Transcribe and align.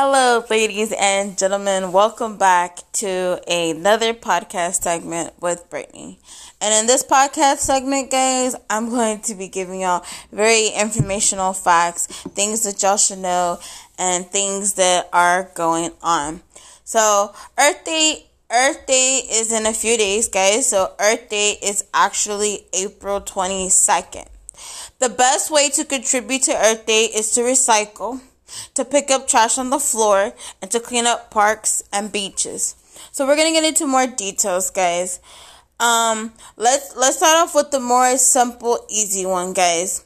Hello, 0.00 0.44
ladies 0.48 0.94
and 0.96 1.36
gentlemen. 1.36 1.90
Welcome 1.90 2.36
back 2.36 2.78
to 2.92 3.40
another 3.48 4.14
podcast 4.14 4.84
segment 4.84 5.32
with 5.40 5.68
Brittany. 5.70 6.20
And 6.60 6.72
in 6.72 6.86
this 6.86 7.02
podcast 7.02 7.56
segment, 7.56 8.08
guys, 8.08 8.54
I'm 8.70 8.90
going 8.90 9.22
to 9.22 9.34
be 9.34 9.48
giving 9.48 9.80
y'all 9.80 10.04
very 10.30 10.68
informational 10.68 11.52
facts, 11.52 12.06
things 12.06 12.62
that 12.62 12.80
y'all 12.80 12.96
should 12.96 13.18
know, 13.18 13.58
and 13.98 14.24
things 14.24 14.74
that 14.74 15.08
are 15.12 15.50
going 15.56 15.90
on. 16.00 16.42
So, 16.84 17.34
Earth 17.58 17.84
Day 17.84 18.26
Earth 18.52 18.86
Day 18.86 19.22
is 19.28 19.50
in 19.50 19.66
a 19.66 19.72
few 19.72 19.96
days, 19.96 20.28
guys. 20.28 20.68
So, 20.68 20.92
Earth 21.00 21.28
Day 21.28 21.56
is 21.60 21.82
actually 21.92 22.66
April 22.72 23.20
22nd. 23.20 24.28
The 25.00 25.08
best 25.08 25.50
way 25.50 25.70
to 25.70 25.84
contribute 25.84 26.42
to 26.42 26.54
Earth 26.54 26.86
Day 26.86 27.06
is 27.06 27.32
to 27.32 27.40
recycle 27.40 28.20
to 28.74 28.84
pick 28.84 29.10
up 29.10 29.28
trash 29.28 29.58
on 29.58 29.70
the 29.70 29.78
floor, 29.78 30.32
and 30.60 30.70
to 30.70 30.80
clean 30.80 31.06
up 31.06 31.30
parks 31.30 31.82
and 31.92 32.12
beaches. 32.12 32.74
So 33.12 33.26
we're 33.26 33.36
gonna 33.36 33.52
get 33.52 33.64
into 33.64 33.86
more 33.86 34.06
details, 34.06 34.70
guys. 34.70 35.20
Um, 35.80 36.32
let's 36.56 36.96
let's 36.96 37.18
start 37.18 37.36
off 37.36 37.54
with 37.54 37.70
the 37.70 37.80
more 37.80 38.16
simple, 38.16 38.84
easy 38.88 39.24
one, 39.24 39.52
guys. 39.52 40.04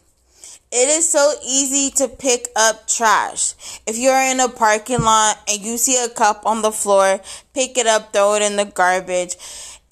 It 0.70 0.88
is 0.88 1.06
so 1.06 1.34
easy 1.44 1.90
to 1.96 2.08
pick 2.08 2.48
up 2.56 2.88
trash. 2.88 3.54
If 3.86 3.98
you're 3.98 4.22
in 4.22 4.40
a 4.40 4.48
parking 4.48 5.02
lot 5.02 5.38
and 5.46 5.60
you 5.60 5.76
see 5.76 6.02
a 6.02 6.08
cup 6.08 6.46
on 6.46 6.62
the 6.62 6.72
floor, 6.72 7.20
pick 7.52 7.76
it 7.76 7.86
up, 7.86 8.12
throw 8.12 8.34
it 8.36 8.42
in 8.42 8.56
the 8.56 8.64
garbage. 8.64 9.36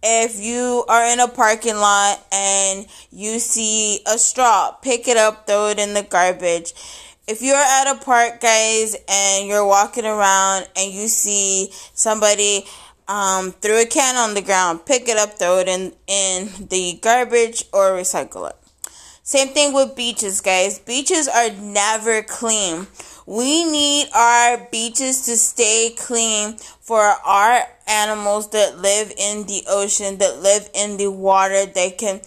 If 0.02 0.40
you 0.40 0.84
are 0.88 1.04
in 1.04 1.20
a 1.20 1.28
parking 1.28 1.76
lot 1.76 2.26
and 2.32 2.86
you 3.12 3.38
see 3.40 4.00
a 4.06 4.16
straw, 4.16 4.72
pick 4.72 5.06
it 5.06 5.18
up, 5.18 5.46
throw 5.46 5.68
it 5.68 5.78
in 5.78 5.92
the 5.92 6.02
garbage 6.02 6.72
if 7.30 7.42
you're 7.42 7.54
at 7.54 7.86
a 7.86 8.04
park, 8.04 8.40
guys, 8.40 8.96
and 9.08 9.46
you're 9.46 9.64
walking 9.64 10.04
around 10.04 10.66
and 10.74 10.92
you 10.92 11.06
see 11.06 11.68
somebody 11.94 12.64
um, 13.06 13.52
threw 13.52 13.80
a 13.80 13.86
can 13.86 14.16
on 14.16 14.34
the 14.34 14.42
ground, 14.42 14.84
pick 14.84 15.08
it 15.08 15.16
up, 15.16 15.38
throw 15.38 15.58
it 15.58 15.68
in, 15.68 15.92
in 16.08 16.48
the 16.68 16.98
garbage, 17.00 17.66
or 17.72 17.92
recycle 17.92 18.50
it. 18.50 18.56
Same 19.22 19.48
thing 19.48 19.72
with 19.72 19.94
beaches, 19.94 20.40
guys. 20.40 20.80
Beaches 20.80 21.28
are 21.28 21.50
never 21.50 22.22
clean. 22.22 22.88
We 23.26 23.62
need 23.62 24.08
our 24.12 24.66
beaches 24.72 25.24
to 25.26 25.36
stay 25.36 25.94
clean 25.96 26.56
for 26.80 27.00
our 27.00 27.62
animals 27.86 28.50
that 28.50 28.78
live 28.78 29.12
in 29.16 29.46
the 29.46 29.62
ocean, 29.68 30.18
that 30.18 30.40
live 30.40 30.68
in 30.74 30.96
the 30.96 31.12
water, 31.12 31.64
they 31.64 31.90
can 31.90 32.22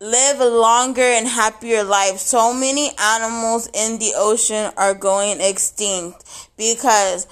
live 0.00 0.40
a 0.40 0.48
longer 0.48 1.00
and 1.02 1.26
happier 1.26 1.82
life. 1.82 2.18
So 2.18 2.52
many 2.52 2.90
animals 3.00 3.68
in 3.72 3.98
the 3.98 4.12
ocean 4.16 4.72
are 4.76 4.94
going 4.94 5.40
extinct 5.40 6.24
because 6.56 7.26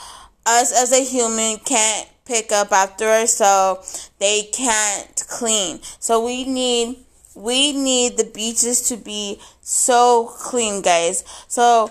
us 0.46 0.72
as 0.72 0.92
a 0.92 1.04
human 1.04 1.58
can't 1.58 2.08
pick 2.24 2.52
up 2.52 2.72
after 2.72 3.04
ourselves. 3.04 4.10
They 4.18 4.42
can't 4.52 5.24
clean. 5.28 5.80
So 5.98 6.24
we 6.24 6.44
need 6.44 6.98
we 7.34 7.72
need 7.72 8.16
the 8.16 8.24
beaches 8.24 8.88
to 8.88 8.96
be 8.96 9.40
so 9.60 10.32
clean, 10.36 10.82
guys. 10.82 11.24
So 11.48 11.90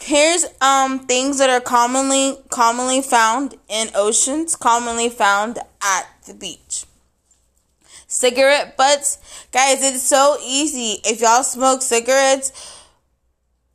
here's 0.00 0.46
um 0.60 1.06
things 1.06 1.38
that 1.38 1.50
are 1.50 1.60
commonly 1.60 2.38
commonly 2.48 3.02
found 3.02 3.54
in 3.68 3.88
oceans, 3.94 4.56
commonly 4.56 5.10
found 5.10 5.58
at 5.80 6.06
the 6.26 6.34
beach 6.34 6.87
cigarette 8.08 8.76
butts. 8.76 9.18
Guys, 9.52 9.82
it's 9.82 10.02
so 10.02 10.38
easy. 10.42 11.00
If 11.04 11.20
y'all 11.20 11.44
smoke 11.44 11.82
cigarettes, 11.82 12.50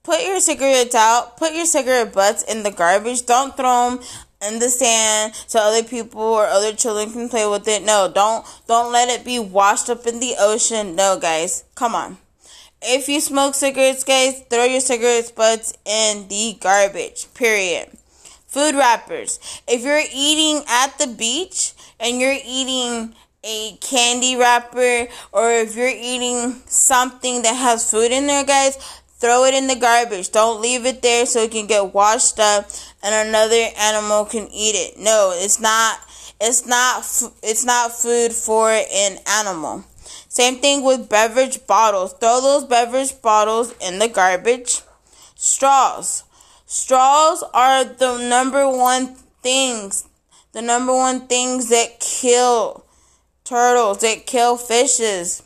put 0.04 0.24
your 0.24 0.42
cigarettes 0.42 0.96
out, 0.96 1.38
put 1.38 1.54
your 1.54 1.66
cigarette 1.66 2.14
butts 2.14 2.44
in 2.44 2.64
the 2.64 2.72
garbage. 2.72 3.26
Don't 3.26 3.56
throw 3.56 3.92
them 3.92 4.00
in 4.46 4.60
the 4.60 4.70
sand 4.70 5.34
so 5.48 5.60
other 5.60 5.88
people 5.88 6.22
or 6.22 6.46
other 6.46 6.74
children 6.74 7.12
can 7.12 7.30
play 7.30 7.48
with 7.48 7.68
it. 7.68 7.84
No, 7.84 8.12
don't 8.14 8.46
don't 8.68 8.92
let 8.92 9.08
it 9.08 9.24
be 9.24 9.40
washed 9.40 9.90
up 9.90 10.06
in 10.06 10.20
the 10.20 10.36
ocean. 10.38 10.96
No, 10.96 11.18
guys. 11.18 11.64
Come 11.76 11.96
on. 11.96 12.18
If 12.82 13.08
you 13.08 13.22
smoke 13.22 13.56
cigarettes, 13.56 14.04
guys, 14.04 14.42
throw 14.50 14.66
your 14.66 14.82
cigarette 14.82 15.32
butts 15.38 15.74
in 15.86 16.28
the 16.28 16.58
garbage. 16.60 17.34
Period. 17.34 17.90
Food 18.46 18.76
wrappers. 18.76 19.40
If 19.68 19.84
you're 19.84 20.04
eating 20.14 20.64
at 20.68 20.98
the 21.00 21.08
beach 21.08 21.74
and 22.00 22.20
you're 22.20 22.38
eating 22.46 23.16
a 23.44 23.76
candy 23.82 24.36
wrapper 24.36 25.08
or 25.32 25.52
if 25.52 25.76
you're 25.76 25.88
eating 25.88 26.62
something 26.66 27.42
that 27.42 27.56
has 27.56 27.90
food 27.90 28.12
in 28.12 28.28
there, 28.28 28.46
guys, 28.46 28.78
throw 29.20 29.46
it 29.46 29.54
in 29.54 29.68
the 29.68 29.76
garbage. 29.76 30.32
Don't 30.32 30.62
leave 30.62 30.86
it 30.86 31.02
there 31.02 31.26
so 31.26 31.44
it 31.44 31.52
can 31.52 31.68
get 31.68 31.94
washed 31.94 32.40
up 32.40 32.70
and 33.04 33.28
another 33.28 33.68
animal 33.78 34.26
can 34.26 34.48
eat 34.52 34.76
it. 34.76 35.00
No, 35.00 35.34
it's 35.36 35.60
not 35.60 36.00
it's 36.42 36.66
not 36.66 37.04
it's 37.42 37.66
not 37.66 37.92
food 37.92 38.34
for 38.34 38.70
an 38.70 39.18
animal. 39.28 39.86
Same 40.30 40.58
thing 40.58 40.84
with 40.84 41.10
beverage 41.10 41.66
bottles. 41.68 42.14
Throw 42.14 42.42
those 42.42 42.66
beverage 42.66 43.22
bottles 43.22 43.74
in 43.80 44.00
the 44.00 44.08
garbage. 44.08 44.82
Straws. 45.36 46.24
Straws 46.66 47.44
are 47.54 47.84
the 47.84 48.18
number 48.28 48.68
one 48.68 49.16
things, 49.44 50.08
the 50.54 50.62
number 50.62 50.94
one 50.94 51.28
things 51.28 51.70
that 51.70 52.00
kill 52.00 52.84
turtles 53.44 54.00
that 54.00 54.26
kill 54.26 54.58
fishes. 54.58 55.44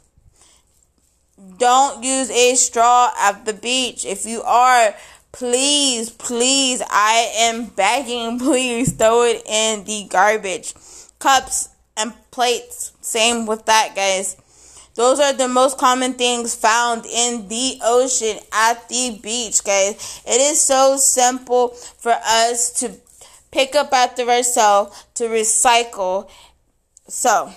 Don't 1.57 2.03
use 2.03 2.29
a 2.29 2.55
straw 2.55 3.11
at 3.19 3.45
the 3.45 3.53
beach. 3.53 4.05
If 4.05 4.25
you 4.25 4.41
are, 4.43 4.95
please, 5.31 6.09
please, 6.09 6.81
I 6.89 7.31
am 7.37 7.65
begging, 7.65 8.39
please 8.39 8.93
throw 8.93 9.23
it 9.23 9.43
in 9.45 9.83
the 9.83 10.07
garbage. 10.09 10.73
Cups 11.19 11.69
and 11.95 12.13
plates, 12.31 12.93
same 13.01 13.45
with 13.45 13.65
that, 13.65 13.93
guys. 13.95 14.37
Those 14.97 15.19
are 15.19 15.33
the 15.33 15.47
most 15.47 15.77
common 15.77 16.13
things 16.13 16.55
found 16.55 17.05
in 17.05 17.47
the 17.49 17.79
ocean 17.83 18.39
at 18.51 18.89
the 18.89 19.19
beach, 19.21 19.63
guys. 19.63 20.23
It 20.25 20.41
is 20.41 20.59
so 20.59 20.97
simple 20.97 21.69
for 21.69 22.13
us 22.13 22.71
to 22.79 22.93
pick 23.51 23.75
up 23.75 23.93
after 23.93 24.27
ourselves, 24.27 25.05
to 25.13 25.25
recycle. 25.25 26.27
So, 27.07 27.51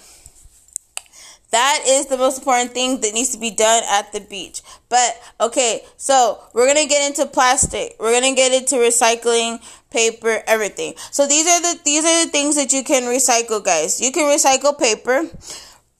that 1.50 1.82
is 1.86 2.06
the 2.06 2.16
most 2.16 2.38
important 2.38 2.72
thing 2.72 3.00
that 3.00 3.12
needs 3.12 3.30
to 3.30 3.38
be 3.38 3.50
done 3.50 3.82
at 3.90 4.12
the 4.12 4.20
beach. 4.20 4.62
But 4.88 5.20
okay, 5.40 5.84
so 5.96 6.40
we're 6.52 6.66
gonna 6.66 6.86
get 6.86 7.06
into 7.08 7.26
plastic. 7.26 7.96
We're 7.98 8.12
gonna 8.12 8.34
get 8.34 8.52
into 8.52 8.76
recycling, 8.76 9.60
paper, 9.90 10.42
everything. 10.46 10.94
So 11.10 11.26
these 11.26 11.46
are 11.46 11.60
the 11.60 11.80
these 11.84 12.04
are 12.04 12.24
the 12.24 12.30
things 12.30 12.56
that 12.56 12.72
you 12.72 12.84
can 12.84 13.02
recycle, 13.02 13.64
guys. 13.64 14.00
You 14.00 14.12
can 14.12 14.24
recycle 14.24 14.78
paper, 14.78 15.28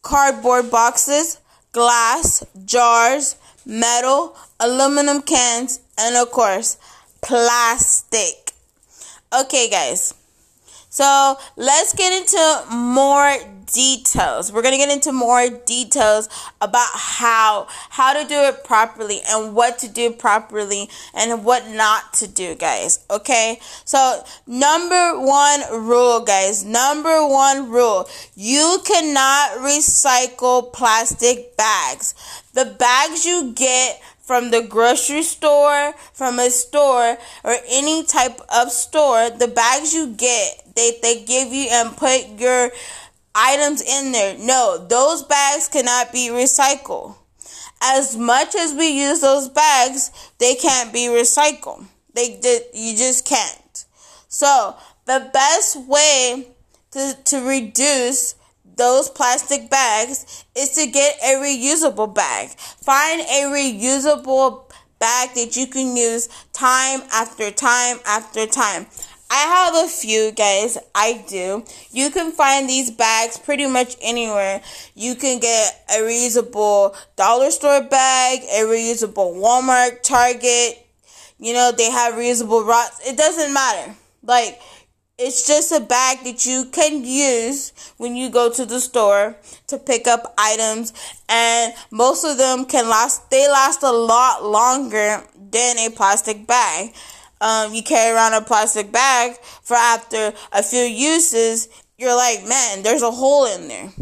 cardboard 0.03 0.71
boxes, 0.71 1.41
glass, 1.73 2.45
jars, 2.65 3.37
metal, 3.67 4.37
aluminum 4.61 5.23
cans, 5.23 5.81
and 5.99 6.17
of 6.17 6.31
course, 6.31 6.79
plastic. 7.23 8.53
Okay, 9.33 9.69
guys. 9.69 10.15
So 10.91 11.39
let's 11.57 11.95
get 11.95 12.13
into 12.13 12.75
more 12.75 13.37
details. 13.73 14.53
We're 14.53 14.63
going 14.63 14.75
to 14.75 14.79
get 14.79 14.91
into 14.91 15.13
more 15.13 15.49
details 15.49 16.29
about 16.61 16.91
how 16.93 17.69
how 17.91 18.13
to 18.13 18.29
do 18.29 18.35
it 18.35 18.65
properly 18.65 19.21
and 19.29 19.55
what 19.55 19.79
to 19.79 19.89
do 19.89 20.11
properly 20.11 20.89
and 21.15 21.45
what 21.45 21.69
not 21.69 22.13
to 22.15 22.27
do, 22.27 22.55
guys. 22.57 23.05
Okay? 23.09 23.61
So, 23.85 24.25
number 24.47 25.21
1 25.21 25.61
rule, 25.87 26.21
guys. 26.21 26.65
Number 26.65 27.27
1 27.27 27.71
rule. 27.71 28.09
You 28.35 28.81
cannot 28.85 29.59
recycle 29.59 30.73
plastic 30.73 31.57
bags. 31.57 32.15
The 32.53 32.65
bags 32.65 33.25
you 33.25 33.53
get 33.53 34.03
from 34.31 34.53
the 34.53 34.63
grocery 34.63 35.25
store, 35.25 35.93
from 36.13 36.39
a 36.39 36.49
store, 36.51 37.19
or 37.43 37.57
any 37.69 38.05
type 38.05 38.41
of 38.55 38.71
store, 38.71 39.29
the 39.29 39.49
bags 39.49 39.93
you 39.93 40.07
get, 40.07 40.73
they, 40.77 40.97
they 41.03 41.25
give 41.25 41.53
you 41.53 41.67
and 41.69 41.97
put 41.97 42.39
your 42.39 42.71
items 43.35 43.83
in 43.83 44.13
there. 44.13 44.39
No, 44.39 44.87
those 44.89 45.25
bags 45.25 45.67
cannot 45.67 46.13
be 46.13 46.29
recycled. 46.29 47.17
As 47.83 48.17
much 48.17 48.55
as 48.55 48.73
we 48.73 48.87
use 49.03 49.21
those 49.21 49.49
bags, 49.49 50.13
they 50.39 50.55
can't 50.55 50.93
be 50.93 51.09
recycled. 51.09 51.87
They 52.15 52.39
did 52.41 52.63
you 52.73 52.97
just 52.97 53.27
can't. 53.27 53.85
So, 54.29 54.77
the 55.07 55.29
best 55.33 55.75
way 55.89 56.47
to, 56.93 57.17
to 57.25 57.41
reduce 57.41 58.37
those 58.77 59.09
plastic 59.09 59.71
bags 59.71 60.45
is 60.57 60.71
to 60.71 60.87
get 60.87 61.17
a 61.23 61.35
reusable 61.37 62.15
bag. 62.15 62.51
Find 62.51 63.21
a 63.21 63.43
reusable 63.51 64.71
bag 64.99 65.31
that 65.35 65.57
you 65.57 65.67
can 65.67 65.97
use 65.97 66.29
time 66.53 67.01
after 67.13 67.51
time 67.51 67.99
after 68.07 68.47
time. 68.47 68.87
I 69.33 69.37
have 69.37 69.85
a 69.85 69.89
few, 69.89 70.33
guys. 70.33 70.77
I 70.93 71.25
do. 71.29 71.65
You 71.93 72.11
can 72.11 72.33
find 72.33 72.69
these 72.69 72.91
bags 72.91 73.39
pretty 73.39 73.67
much 73.67 73.97
anywhere. 74.03 74.61
You 74.97 75.15
can 75.15 75.39
get 75.39 75.85
a 75.89 76.01
reusable 76.01 76.97
dollar 77.15 77.53
store 77.53 77.83
bag, 77.83 78.41
a 78.43 78.63
reusable 78.65 79.37
Walmart, 79.37 80.03
Target. 80.03 80.85
you 81.39 81.55
know, 81.55 81.71
they 81.71 81.91
have 81.91 82.15
reusable 82.15 82.67
rods. 82.67 83.01
It 83.07 83.17
doesn't 83.17 83.53
matter. 83.55 83.95
Like, 84.25 84.61
it's 85.21 85.47
just 85.47 85.71
a 85.71 85.81
bag 85.81 86.25
that 86.25 86.47
you 86.47 86.65
can 86.73 87.05
use 87.05 87.93
when 87.99 88.17
you 88.17 88.31
go 88.31 88.51
to 88.51 88.65
the 88.65 88.81
store 88.81 89.37
to 89.67 89.77
pick 89.77 90.07
up 90.07 90.33
items 90.39 90.95
and 91.29 91.75
most 91.91 92.25
of 92.25 92.39
them 92.39 92.65
can 92.65 92.89
last 92.89 93.31
they 93.31 93.47
last 93.47 93.83
a 93.83 93.93
lot 93.93 94.43
longer 94.43 95.23
than 95.51 95.79
a 95.79 95.91
plastic 95.91 96.47
bag. 96.47 96.95
Um, 97.43 97.75
you 97.75 97.83
carry 97.83 98.15
around 98.15 98.33
a 98.33 98.41
plastic 98.41 98.91
bag 98.93 99.37
for 99.63 99.75
after 99.75 100.33
a 100.53 100.63
few 100.63 100.83
uses 100.83 101.69
you're 101.99 102.17
like 102.17 102.47
man 102.49 102.83
there's 102.83 103.03
a 103.03 103.11
hole 103.11 103.45
in 103.45 103.69
there. 103.69 103.93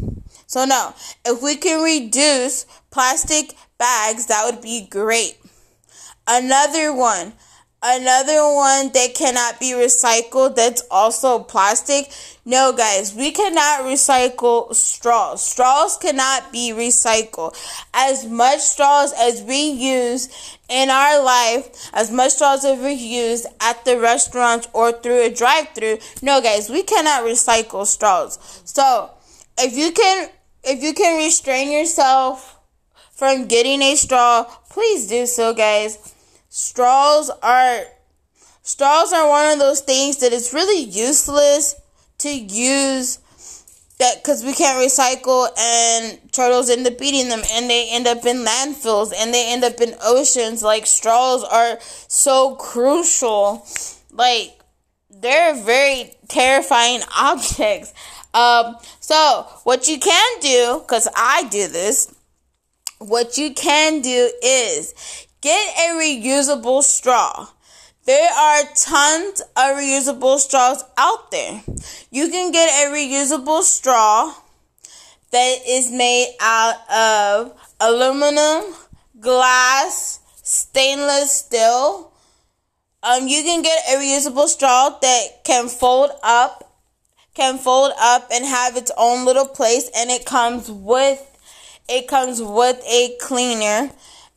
So 0.47 0.65
no 0.67 0.95
if 1.25 1.43
we 1.43 1.57
can 1.57 1.83
reduce 1.83 2.65
plastic 2.93 3.57
bags 3.77 4.27
that 4.27 4.45
would 4.45 4.63
be 4.63 4.87
great. 4.89 5.37
Another 6.29 6.95
one 6.95 7.33
Another 7.81 8.43
one 8.55 8.91
that 8.91 9.15
cannot 9.15 9.61
be 9.61 9.71
recycled 9.71 10.57
that's 10.57 10.83
also 10.91 11.39
plastic. 11.39 12.11
No, 12.45 12.73
guys, 12.73 13.15
we 13.15 13.31
cannot 13.31 13.83
recycle 13.83 14.75
straws. 14.75 15.45
Straws 15.45 15.97
cannot 15.97 16.51
be 16.51 16.73
recycled. 16.73 17.57
As 17.95 18.27
much 18.27 18.59
straws 18.59 19.13
as 19.17 19.43
we 19.43 19.71
use 19.71 20.59
in 20.69 20.91
our 20.91 21.23
life, 21.23 21.89
as 21.95 22.11
much 22.11 22.33
straws 22.33 22.65
as 22.65 22.81
we 22.81 22.95
use 22.95 23.47
at 23.61 23.85
the 23.85 23.97
restaurant 24.01 24.67
or 24.73 24.91
through 24.91 25.23
a 25.23 25.33
drive 25.33 25.69
through, 25.69 25.99
no, 26.21 26.41
guys, 26.41 26.69
we 26.69 26.83
cannot 26.83 27.23
recycle 27.23 27.87
straws. 27.87 28.41
So, 28.65 29.13
if 29.57 29.77
you 29.77 29.93
can, 29.93 30.31
if 30.65 30.83
you 30.83 30.95
can 30.95 31.19
restrain 31.19 31.71
yourself 31.71 32.59
from 33.13 33.47
getting 33.47 33.83
a 33.83 33.95
straw, 33.95 34.45
please 34.69 35.07
do 35.07 35.27
so, 35.27 35.55
guys 35.55 36.15
straws 36.49 37.31
are 37.43 37.81
straws 38.63 39.13
are 39.13 39.29
one 39.29 39.53
of 39.53 39.59
those 39.59 39.81
things 39.81 40.19
that 40.19 40.33
it's 40.33 40.53
really 40.53 40.83
useless 40.83 41.75
to 42.19 42.31
use 42.31 43.19
that 43.99 44.23
because 44.23 44.45
we 44.45 44.53
can't 44.53 44.79
recycle 44.79 45.49
and 45.59 46.33
turtles 46.33 46.71
end 46.71 46.87
up 46.87 47.01
eating 47.01 47.29
them 47.29 47.43
and 47.53 47.69
they 47.69 47.89
end 47.91 48.07
up 48.07 48.25
in 48.25 48.45
landfills 48.45 49.13
and 49.17 49.35
they 49.35 49.53
end 49.53 49.65
up 49.65 49.81
in 49.81 49.95
oceans. 50.03 50.63
Like 50.63 50.87
straws 50.87 51.43
are 51.43 51.79
so 51.81 52.55
crucial. 52.55 53.67
Like 54.13 54.59
they're 55.11 55.55
very 55.55 56.13
terrifying 56.29 57.01
objects. 57.17 57.93
Um 58.35 58.77
so 59.01 59.47
what 59.65 59.89
you 59.89 59.99
can 59.99 60.41
do 60.41 60.81
because 60.81 61.09
i 61.17 61.49
do 61.49 61.67
this 61.67 62.15
what 62.99 63.39
you 63.39 63.55
can 63.55 64.03
do 64.03 64.31
is 64.43 65.27
Get 65.41 65.77
a 65.79 65.91
reusable 65.95 66.83
straw. 66.83 67.47
There 68.07 68.29
are 68.33 68.63
tons 68.75 69.41
of 69.41 69.77
reusable 69.77 70.39
straws 70.39 70.83
out 70.97 71.31
there. 71.31 71.63
You 72.11 72.29
can 72.29 72.51
get 72.51 72.69
a 72.69 72.93
reusable 72.93 73.63
straw 73.63 74.35
that 75.31 75.59
is 75.65 75.93
made 75.93 76.35
out 76.41 76.91
of 76.91 77.53
aluminum, 77.79 78.75
glass, 79.21 80.19
stainless 80.43 81.33
steel. 81.33 82.13
Um, 83.05 83.29
you 83.29 83.45
can 83.45 83.63
get 83.63 83.79
a 83.91 83.97
reusable 83.99 84.49
straw 84.49 84.99
that 85.01 85.45
can 85.45 85.69
fold 85.69 86.11
up, 86.25 86.75
can 87.35 87.59
fold 87.59 87.93
up 88.01 88.29
and 88.33 88.45
have 88.45 88.77
its 88.77 88.91
own 88.97 89.25
little 89.25 89.47
place, 89.47 89.89
and 89.95 90.11
it 90.11 90.27
comes 90.27 90.69
with 90.69 91.25
it 91.89 92.09
comes 92.09 92.43
with 92.43 92.83
a 92.87 93.17
cleaner 93.21 93.91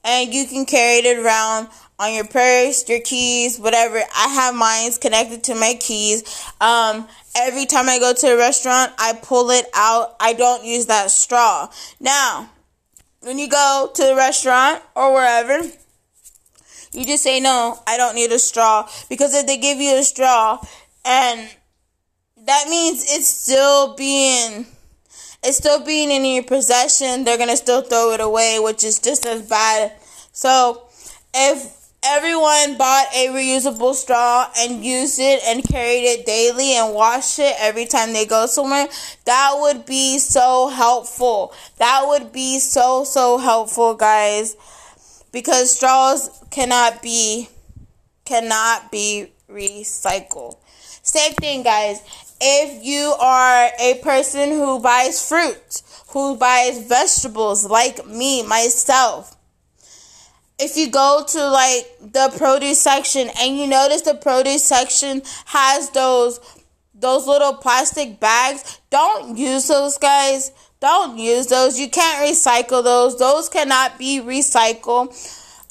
and 0.04 0.34
you 0.34 0.46
can 0.46 0.66
carry 0.66 1.06
it 1.06 1.18
around 1.18 1.68
on 2.00 2.14
your 2.14 2.26
purse, 2.26 2.90
your 2.90 3.00
keys, 3.02 3.60
whatever. 3.60 3.98
I 4.16 4.28
have 4.28 4.56
mine 4.56 4.92
connected 5.00 5.44
to 5.46 5.56
my 5.56 5.76
keys. 5.80 6.24
Um, 6.60 7.08
every 7.36 7.66
time 7.66 7.88
I 7.88 8.00
go 8.00 8.14
to 8.14 8.34
a 8.34 8.38
restaurant, 8.38 8.92
I 8.98 9.14
pull 9.22 9.52
it 9.52 9.66
out. 9.76 10.16
I 10.20 10.34
don't 10.34 10.66
use 10.66 10.88
that 10.88 11.12
straw. 11.12 11.70
Now, 12.00 12.50
when 13.20 13.38
you 13.38 13.48
go 13.48 13.92
to 13.94 14.04
the 14.04 14.16
restaurant 14.16 14.82
or 14.96 15.14
wherever, 15.14 15.62
you 16.92 17.06
just 17.06 17.24
say, 17.24 17.40
no, 17.40 17.80
I 17.86 17.98
don't 17.98 18.16
need 18.16 18.32
a 18.32 18.40
straw. 18.40 18.90
Because 19.08 19.36
if 19.36 19.46
they 19.46 19.58
give 19.58 19.78
you 19.78 19.98
a 19.98 20.04
straw, 20.04 20.60
and 21.06 21.48
that 22.46 22.68
means 22.68 23.04
it's 23.08 23.28
still 23.28 23.96
being 23.96 24.66
it's 25.44 25.58
still 25.58 25.84
being 25.84 26.12
in 26.12 26.24
your 26.26 26.44
possession, 26.44 27.24
they're 27.24 27.38
gonna 27.38 27.58
still 27.58 27.82
throw 27.82 28.12
it 28.12 28.22
away, 28.22 28.60
which 28.60 28.84
is 28.84 29.00
just 29.00 29.26
as 29.26 29.42
bad. 29.42 29.94
So, 30.32 30.84
if 31.34 31.82
everyone 32.04 32.78
bought 32.78 33.08
a 33.16 33.28
reusable 33.28 33.94
straw 33.94 34.50
and 34.58 34.84
used 34.84 35.20
it 35.20 35.42
and 35.46 35.64
carried 35.64 36.04
it 36.04 36.26
daily 36.26 36.74
and 36.74 36.94
washed 36.94 37.40
it 37.40 37.56
every 37.60 37.86
time 37.86 38.14
they 38.14 38.26
go 38.26 38.46
somewhere, 38.46 38.88
that 39.26 39.56
would 39.60 39.86
be 39.86 40.20
so 40.20 40.70
helpful. 40.70 41.54
That 41.78 42.04
would 42.06 42.32
be 42.32 42.60
so, 42.60 43.04
so 43.04 43.38
helpful, 43.38 43.96
guys. 43.96 44.56
Because 45.32 45.76
straws 45.76 46.44
cannot 46.52 47.02
be, 47.02 47.50
cannot 48.26 48.92
be 48.92 49.32
recycled. 49.50 50.58
Same 51.04 51.34
thing, 51.34 51.64
guys 51.64 52.02
if 52.42 52.84
you 52.84 53.14
are 53.20 53.70
a 53.80 54.00
person 54.04 54.50
who 54.50 54.80
buys 54.80 55.28
fruit, 55.28 55.82
who 56.10 56.36
buys 56.36 56.80
vegetables 56.88 57.66
like 57.66 58.06
me, 58.08 58.44
myself, 58.44 59.38
if 60.60 60.78
you 60.78 60.90
go 60.92 61.24
to 61.28 61.50
like 61.50 61.86
the 62.02 62.34
produce 62.38 62.82
section 62.82 63.30
and 63.40 63.58
you 63.58 63.68
notice 63.68 64.02
the 64.02 64.14
produce 64.14 64.64
section 64.64 65.22
has 65.46 65.90
those 65.92 66.40
those 66.94 67.26
little 67.26 67.54
plastic 67.54 68.20
bags, 68.20 68.80
don't 68.92 69.36
use 69.36 69.68
those 69.68 69.98
guys. 69.98 70.52
Don't 70.80 71.18
use 71.18 71.48
those. 71.48 71.80
You 71.80 71.90
can't 71.90 72.28
recycle 72.28 72.84
those. 72.84 73.18
Those 73.18 73.50
cannot 73.50 74.00
be 74.00 74.20
recycled. 74.20 75.10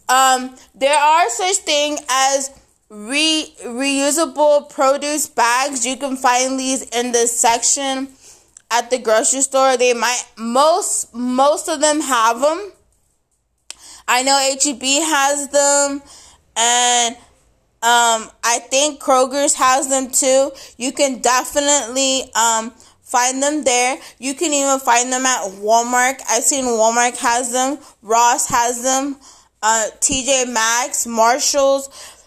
Um, 0.08 0.56
there 0.75 0.99
are 0.99 1.31
such 1.31 1.56
thing 1.56 1.99
as 2.08 2.59
re- 2.90 3.54
reusable 3.64 4.69
produce 4.69 5.28
bags. 5.28 5.87
You 5.87 5.96
can 5.96 6.16
find 6.16 6.58
these 6.58 6.82
in 6.90 7.12
the 7.12 7.26
section 7.26 8.08
at 8.70 8.90
the 8.90 8.98
grocery 8.98 9.40
store. 9.40 9.76
They 9.76 9.94
might 9.94 10.22
most 10.37 11.14
most 11.14 11.69
of 11.69 11.81
them 11.81 12.00
have 12.00 12.40
them. 12.40 12.72
I 14.06 14.22
know 14.22 14.37
HEB 14.37 14.82
has 14.82 15.48
them 15.48 16.02
and 16.56 17.16
um, 17.82 18.31
I 18.44 18.58
think 18.70 19.00
Kroger's 19.00 19.54
has 19.54 19.88
them 19.88 20.10
too. 20.10 20.50
You 20.76 20.93
can 20.93 21.20
definitely 21.20 22.24
um, 22.34 22.72
find 23.03 23.43
them 23.43 23.65
there. 23.65 23.96
You 24.19 24.34
can 24.34 24.53
even 24.53 24.81
find 24.81 25.10
them 25.12 25.24
at 25.24 25.43
Walmart. 25.53 26.20
I've 26.29 26.43
seen 26.43 26.65
Walmart 26.65 27.17
has 27.19 27.53
them. 27.53 27.79
Ross 28.03 28.48
has 28.48 28.82
them. 28.82 29.17
Uh, 29.62 29.86
TJ 30.00 30.53
Maxx, 30.53 31.06
Marshalls 31.06 32.19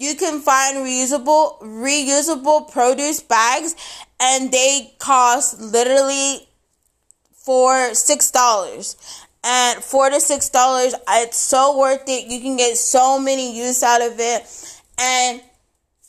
you 0.00 0.14
can 0.14 0.40
find 0.40 0.78
reusable 0.78 1.60
reusable 1.60 2.72
produce 2.72 3.20
bags 3.20 3.76
and 4.18 4.50
they 4.50 4.94
cost 4.98 5.60
literally 5.60 6.48
for 7.32 7.94
six 7.94 8.30
dollars. 8.30 8.96
And 9.44 9.82
four 9.84 10.10
to 10.10 10.20
six 10.20 10.48
dollars 10.48 10.94
it's 11.08 11.36
so 11.36 11.78
worth 11.78 12.04
it. 12.08 12.26
You 12.26 12.40
can 12.40 12.56
get 12.56 12.76
so 12.78 13.18
many 13.18 13.56
use 13.56 13.82
out 13.82 14.00
of 14.00 14.14
it. 14.18 14.80
And 14.98 15.42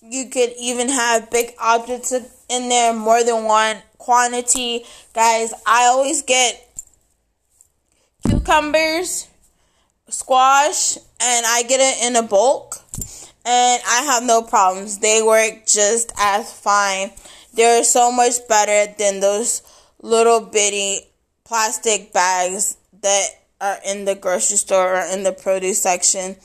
you 0.02 0.30
could 0.30 0.52
even 0.60 0.90
have 0.90 1.30
big 1.30 1.54
objects 1.60 2.14
in 2.14 2.70
there 2.70 2.94
more 2.94 3.24
than 3.26 3.44
one 3.44 3.78
quantity. 3.98 4.86
Guys 5.14 5.54
i 5.68 5.84
always 5.88 6.22
get 6.22 6.80
cucumbers 8.26 9.28
squash 10.08 10.98
and 10.98 11.46
i 11.46 11.64
get 11.64 11.80
it 11.80 12.06
in 12.08 12.16
a 12.16 12.24
bulk 12.28 12.78
and 13.46 13.82
I 13.88 14.04
have 14.04 14.24
no 14.24 14.42
problems. 14.42 15.00
They 15.00 15.22
work 15.22 15.66
just 15.66 16.12
as 16.18 16.52
fine. 16.52 17.12
They're 17.54 17.84
so 17.84 18.12
much 18.12 18.36
better 18.48 18.94
than 18.98 19.20
those 19.20 19.62
little 20.02 20.42
bitty 20.42 21.02
plastic 21.44 22.14
bags 22.14 22.78
that 23.02 23.28
are 23.60 23.78
in 23.86 24.06
the 24.06 24.16
grocery 24.16 24.58
store 24.58 24.96
or 24.96 25.06
in 25.14 25.24
the 25.24 25.32
produce 25.32 25.82
section. 25.82 26.36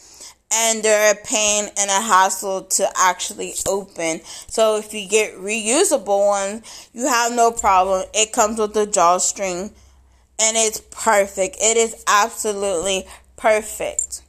And 0.53 0.83
they're 0.83 1.13
a 1.13 1.17
pain 1.25 1.69
and 1.77 1.91
a 1.91 2.01
hassle 2.01 2.63
to 2.63 2.89
actually 2.97 3.55
open. 3.69 4.21
So 4.49 4.77
if 4.79 4.95
you 4.95 5.09
get 5.09 5.35
reusable 5.35 6.27
ones, 6.27 6.89
you 6.93 7.07
have 7.07 7.33
no 7.33 7.51
problem. 7.51 8.05
It 8.15 8.33
comes 8.33 8.59
with 8.59 8.77
a 8.77 8.87
drawstring 8.87 9.73
and 10.39 10.57
it's 10.57 10.81
perfect. 10.91 11.57
It 11.61 11.77
is 11.77 12.03
absolutely 12.07 13.07
perfect. 13.37 14.23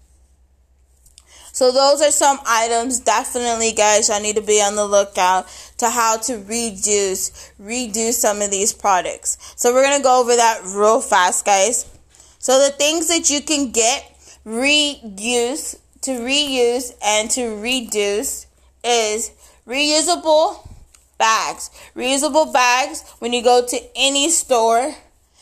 So 1.57 1.71
those 1.71 2.03
are 2.03 2.11
some 2.11 2.37
items 2.45 2.99
definitely 2.99 3.71
guys 3.71 4.11
I 4.11 4.19
need 4.19 4.35
to 4.35 4.43
be 4.43 4.61
on 4.61 4.75
the 4.75 4.85
lookout 4.85 5.47
to 5.79 5.89
how 5.89 6.17
to 6.17 6.37
reduce 6.43 7.51
reduce 7.57 8.19
some 8.19 8.43
of 8.43 8.51
these 8.51 8.71
products. 8.71 9.39
So 9.55 9.73
we're 9.73 9.83
going 9.83 9.97
to 9.97 10.03
go 10.03 10.21
over 10.21 10.35
that 10.35 10.61
real 10.65 11.01
fast 11.01 11.47
guys. 11.47 11.89
So 12.37 12.63
the 12.63 12.69
things 12.69 13.07
that 13.07 13.31
you 13.31 13.41
can 13.41 13.71
get 13.71 14.03
reuse 14.45 15.79
to 16.01 16.11
reuse 16.11 16.91
and 17.03 17.27
to 17.31 17.59
reduce 17.59 18.45
is 18.83 19.31
reusable 19.65 20.69
bags. 21.17 21.71
Reusable 21.95 22.53
bags, 22.53 23.03
when 23.17 23.33
you 23.33 23.43
go 23.43 23.65
to 23.65 23.79
any 23.95 24.29
store, 24.29 24.93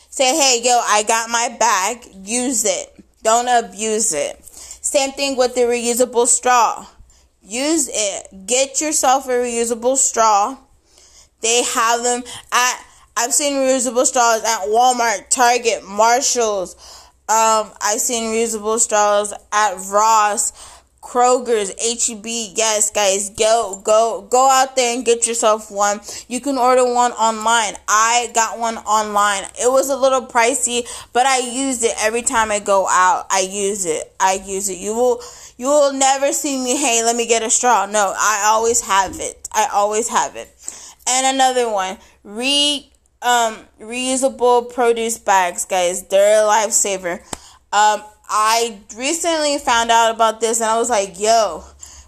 say, 0.08 0.34
hey, 0.34 0.62
yo, 0.64 0.80
I 0.82 1.02
got 1.02 1.28
my 1.28 1.54
bag, 1.60 2.06
use 2.26 2.64
it. 2.64 3.04
Don't 3.22 3.48
abuse 3.48 4.14
it. 4.14 4.45
Same 4.86 5.10
thing 5.10 5.36
with 5.36 5.56
the 5.56 5.62
reusable 5.62 6.28
straw. 6.28 6.86
Use 7.42 7.90
it. 7.92 8.46
Get 8.46 8.80
yourself 8.80 9.26
a 9.26 9.30
reusable 9.30 9.96
straw. 9.96 10.56
They 11.40 11.64
have 11.64 12.04
them 12.04 12.22
at, 12.52 12.84
I've 13.16 13.34
seen 13.34 13.54
reusable 13.54 14.06
straws 14.06 14.44
at 14.44 14.68
Walmart, 14.68 15.28
Target, 15.28 15.82
Marshalls. 15.82 16.76
Um, 17.28 17.72
I've 17.82 17.98
seen 17.98 18.32
reusable 18.32 18.78
straws 18.78 19.34
at 19.50 19.74
Ross 19.90 20.52
Kroger's, 21.06 21.70
HEB. 21.78 22.26
Yes, 22.56 22.90
guys, 22.90 23.30
go, 23.30 23.80
go, 23.84 24.26
go 24.28 24.50
out 24.50 24.74
there 24.74 24.94
and 24.94 25.04
get 25.04 25.26
yourself 25.26 25.70
one. 25.70 26.00
You 26.26 26.40
can 26.40 26.58
order 26.58 26.84
one 26.84 27.12
online. 27.12 27.74
I 27.86 28.30
got 28.34 28.58
one 28.58 28.78
online. 28.78 29.44
It 29.54 29.70
was 29.70 29.88
a 29.88 29.96
little 29.96 30.26
pricey, 30.26 30.84
but 31.12 31.24
I 31.24 31.38
use 31.38 31.84
it 31.84 31.94
every 32.00 32.22
time 32.22 32.50
I 32.50 32.58
go 32.58 32.88
out. 32.88 33.26
I 33.30 33.48
use 33.48 33.86
it. 33.86 34.12
I 34.18 34.42
use 34.44 34.68
it. 34.68 34.78
You 34.78 34.94
will, 34.94 35.22
you 35.56 35.66
will 35.66 35.92
never 35.92 36.32
see 36.32 36.62
me, 36.62 36.76
hey, 36.76 37.04
let 37.04 37.14
me 37.14 37.28
get 37.28 37.44
a 37.44 37.50
straw. 37.50 37.86
No, 37.86 38.12
I 38.16 38.46
always 38.48 38.80
have 38.80 39.20
it. 39.20 39.48
I 39.52 39.68
always 39.72 40.08
have 40.08 40.34
it. 40.34 40.48
And 41.08 41.36
another 41.36 41.70
one, 41.70 41.98
re, 42.24 42.90
um, 43.22 43.58
reusable 43.80 44.74
produce 44.74 45.18
bags, 45.18 45.64
guys. 45.66 46.02
They're 46.08 46.42
a 46.42 46.48
lifesaver. 46.48 47.20
Um, 47.72 48.02
I 48.28 48.80
recently 48.96 49.58
found 49.58 49.90
out 49.90 50.14
about 50.14 50.40
this 50.40 50.60
and 50.60 50.70
I 50.70 50.78
was 50.78 50.90
like, 50.90 51.18
yo, 51.18 51.64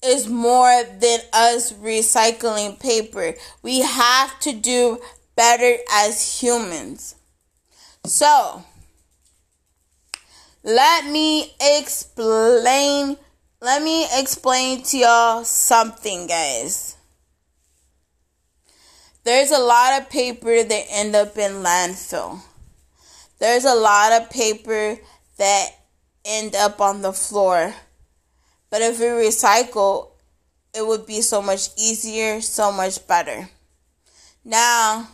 is 0.03 0.27
more 0.27 0.83
than 0.83 1.19
us 1.31 1.71
recycling 1.73 2.79
paper. 2.79 3.35
We 3.61 3.79
have 3.79 4.37
to 4.41 4.51
do 4.51 4.99
better 5.35 5.77
as 5.91 6.41
humans. 6.41 7.15
So, 8.05 8.63
let 10.63 11.05
me 11.05 11.53
explain 11.61 13.17
let 13.63 13.81
me 13.81 14.05
explain 14.11 14.83
to 14.83 14.97
y'all 14.97 15.45
something, 15.45 16.27
guys. 16.27 16.92
There's 19.23 19.51
a 19.51 19.59
lot 19.59 20.01
of 20.01 20.09
paper 20.09 20.63
that 20.63 20.85
end 20.89 21.15
up 21.15 21.37
in 21.37 21.63
landfill. 21.63 22.41
There's 23.39 23.63
a 23.63 23.73
lot 23.73 24.11
of 24.11 24.29
paper 24.29 24.97
that 25.37 25.69
end 26.25 26.55
up 26.55 26.81
on 26.81 27.01
the 27.01 27.13
floor. 27.13 27.73
But 28.69 28.81
if 28.81 28.99
we 28.99 29.05
recycle, 29.05 30.11
it 30.73 30.85
would 30.85 31.05
be 31.05 31.21
so 31.21 31.41
much 31.41 31.69
easier, 31.77 32.41
so 32.41 32.71
much 32.71 33.07
better. 33.07 33.47
Now, 34.43 35.07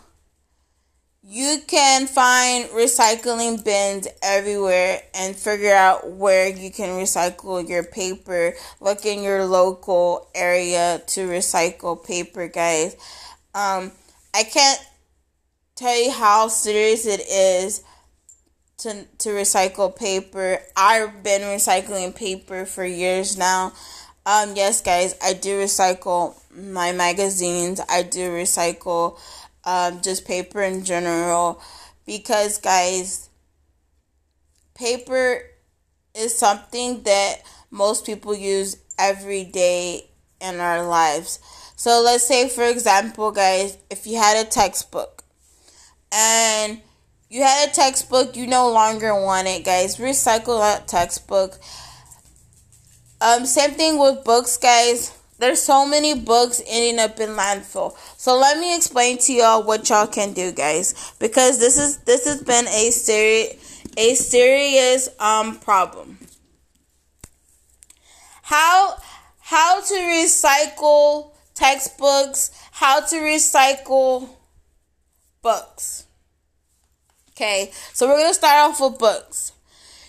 you 1.22 1.60
can 1.68 2.08
find 2.08 2.66
recycling 2.70 3.64
bins 3.64 4.08
everywhere 4.24 5.02
and 5.14 5.36
figure 5.36 5.76
out 5.76 6.10
where 6.10 6.50
you 6.50 6.72
can 6.72 6.90
recycle 6.98 7.68
your 7.68 7.84
paper. 7.84 8.56
Look 8.80 9.06
in 9.06 9.22
your 9.22 9.46
local 9.46 10.30
area 10.34 11.02
to 11.08 11.28
recycle 11.28 12.04
paper, 12.04 12.48
guys. 12.48 12.96
Um, 13.60 13.92
I 14.34 14.44
can't 14.44 14.80
tell 15.76 16.02
you 16.02 16.12
how 16.12 16.48
serious 16.48 17.06
it 17.06 17.20
is 17.28 17.84
to 18.78 19.04
to 19.18 19.30
recycle 19.30 19.94
paper. 19.94 20.60
I've 20.78 21.24
been 21.24 21.42
recycling 21.42 22.16
paper 22.16 22.66
for 22.66 22.86
years 22.86 23.38
now. 23.38 23.74
Um, 24.26 24.54
yes, 24.56 24.80
guys, 24.82 25.14
I 25.22 25.34
do 25.34 25.60
recycle 25.60 26.36
my 26.56 26.94
magazines. 26.94 27.82
I 27.90 28.04
do 28.04 28.30
recycle 28.30 29.20
um, 29.66 30.00
just 30.02 30.26
paper 30.26 30.62
in 30.62 30.86
general 30.86 31.62
because, 32.06 32.60
guys, 32.60 33.30
paper 34.74 35.42
is 36.16 36.38
something 36.38 37.04
that 37.04 37.42
most 37.72 38.06
people 38.06 38.34
use 38.34 38.78
every 38.98 39.44
day 39.44 40.10
in 40.40 40.62
our 40.62 40.86
lives. 40.86 41.40
So 41.80 42.02
let's 42.02 42.28
say, 42.28 42.50
for 42.50 42.66
example, 42.66 43.32
guys, 43.32 43.78
if 43.90 44.06
you 44.06 44.18
had 44.18 44.46
a 44.46 44.50
textbook 44.50 45.24
and 46.12 46.82
you 47.30 47.42
had 47.42 47.70
a 47.70 47.72
textbook, 47.72 48.36
you 48.36 48.48
no 48.48 48.70
longer 48.70 49.16
want 49.16 49.48
it, 49.48 49.64
guys. 49.64 49.96
Recycle 49.96 50.60
that 50.60 50.90
textbook. 50.90 51.58
Um, 53.22 53.46
same 53.46 53.72
thing 53.72 53.98
with 53.98 54.26
books, 54.26 54.58
guys. 54.58 55.18
There's 55.38 55.62
so 55.62 55.88
many 55.88 56.20
books 56.20 56.62
ending 56.68 57.00
up 57.00 57.18
in 57.22 57.30
landfill. 57.30 57.96
So 58.18 58.38
let 58.38 58.60
me 58.60 58.76
explain 58.76 59.18
to 59.20 59.32
y'all 59.32 59.64
what 59.64 59.88
y'all 59.88 60.06
can 60.06 60.34
do, 60.34 60.52
guys, 60.52 61.14
because 61.18 61.60
this 61.60 61.78
is 61.78 62.00
this 62.00 62.26
has 62.26 62.44
been 62.44 62.68
a 62.68 62.92
serious 62.92 63.82
a 63.96 64.16
serious 64.16 65.08
um 65.18 65.58
problem. 65.60 66.18
How 68.42 68.98
how 69.40 69.80
to 69.80 69.94
recycle 69.94 71.32
textbooks, 71.60 72.52
how 72.72 73.02
to 73.02 73.16
recycle 73.18 74.30
books. 75.42 76.06
Okay, 77.32 77.72
so 77.94 78.08
we're 78.08 78.16
going 78.16 78.30
to 78.30 78.34
start 78.34 78.70
off 78.70 78.82
with 78.82 78.98
books. 78.98 79.52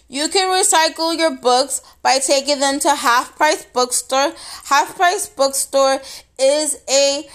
You 0.09 0.29
can 0.29 0.49
recycle 0.49 1.17
your 1.17 1.37
books 1.37 1.83
by 2.03 2.19
taking 2.19 2.59
them 2.59 2.81
to 2.81 2.95
Half 2.95 3.37
Price 3.37 3.65
Bookstore. 3.65 4.33
Half 4.65 4.97
Price 4.97 5.29
Bookstore 5.29 6.01
is 6.39 6.79
a 6.89 7.29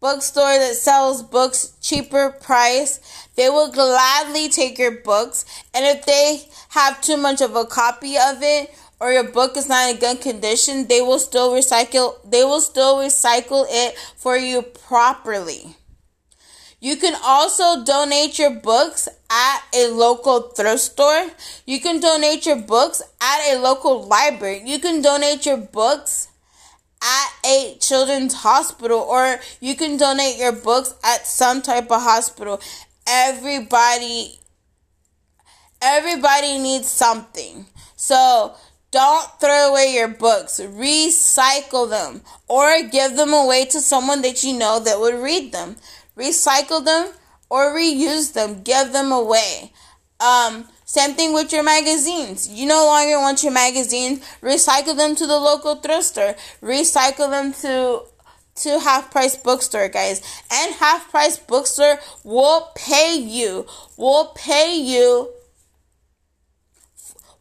bookstore 0.00 0.58
that 0.58 0.74
sells 0.74 1.22
books 1.22 1.74
cheaper 1.80 2.30
price. 2.30 3.00
They 3.36 3.48
will 3.48 3.70
gladly 3.70 4.48
take 4.48 4.78
your 4.78 5.02
books, 5.02 5.44
and 5.74 5.84
if 5.84 6.06
they 6.06 6.48
have 6.70 7.00
too 7.00 7.16
much 7.16 7.40
of 7.40 7.54
a 7.54 7.64
copy 7.64 8.16
of 8.16 8.42
it 8.42 8.74
or 9.00 9.12
your 9.12 9.30
book 9.30 9.56
is 9.56 9.68
not 9.68 9.90
in 9.90 9.98
good 9.98 10.20
condition, 10.20 10.86
they 10.86 11.00
will 11.00 11.18
still 11.18 11.50
recycle 11.50 12.16
they 12.28 12.44
will 12.44 12.60
still 12.60 12.96
recycle 12.96 13.66
it 13.68 13.96
for 14.16 14.36
you 14.36 14.62
properly. 14.62 15.76
You 16.80 16.96
can 16.96 17.16
also 17.24 17.84
donate 17.84 18.38
your 18.38 18.50
books 18.50 19.08
at 19.30 19.62
a 19.74 19.88
local 19.88 20.40
thrift 20.50 20.80
store. 20.80 21.30
You 21.64 21.80
can 21.80 22.00
donate 22.00 22.46
your 22.46 22.60
books 22.60 23.02
at 23.20 23.40
a 23.48 23.58
local 23.58 24.06
library. 24.06 24.62
You 24.64 24.78
can 24.78 25.00
donate 25.00 25.46
your 25.46 25.56
books 25.56 26.28
at 27.02 27.28
a 27.44 27.76
children's 27.80 28.34
hospital 28.34 28.98
or 29.00 29.40
you 29.60 29.74
can 29.74 29.96
donate 29.96 30.38
your 30.38 30.52
books 30.52 30.94
at 31.02 31.26
some 31.26 31.62
type 31.62 31.90
of 31.90 32.02
hospital. 32.02 32.60
Everybody 33.06 34.38
everybody 35.80 36.58
needs 36.58 36.88
something. 36.88 37.66
So 37.96 38.54
don't 38.96 39.28
throw 39.40 39.68
away 39.68 39.92
your 39.92 40.08
books. 40.08 40.58
Recycle 40.58 41.90
them 41.90 42.22
or 42.48 42.82
give 42.90 43.14
them 43.14 43.34
away 43.34 43.66
to 43.66 43.78
someone 43.78 44.22
that 44.22 44.42
you 44.42 44.56
know 44.56 44.80
that 44.80 44.98
would 44.98 45.14
read 45.14 45.52
them. 45.52 45.76
Recycle 46.16 46.82
them 46.82 47.12
or 47.50 47.76
reuse 47.76 48.32
them. 48.32 48.62
Give 48.62 48.94
them 48.94 49.12
away. 49.12 49.74
Um, 50.18 50.64
same 50.86 51.12
thing 51.12 51.34
with 51.34 51.52
your 51.52 51.62
magazines. 51.62 52.48
You 52.48 52.66
no 52.66 52.86
longer 52.86 53.18
want 53.18 53.42
your 53.42 53.52
magazines. 53.52 54.20
Recycle 54.40 54.96
them 54.96 55.14
to 55.16 55.26
the 55.26 55.38
local 55.38 55.74
thrift 55.74 56.04
store. 56.04 56.34
Recycle 56.62 57.28
them 57.28 57.52
to 57.60 58.02
to 58.62 58.80
half 58.80 59.10
price 59.10 59.36
bookstore, 59.36 59.88
guys. 59.90 60.22
And 60.50 60.74
half 60.76 61.10
price 61.10 61.36
bookstore 61.36 61.98
will 62.24 62.70
pay 62.74 63.14
you. 63.14 63.66
Will 63.98 64.32
pay 64.34 64.74
you 64.74 65.35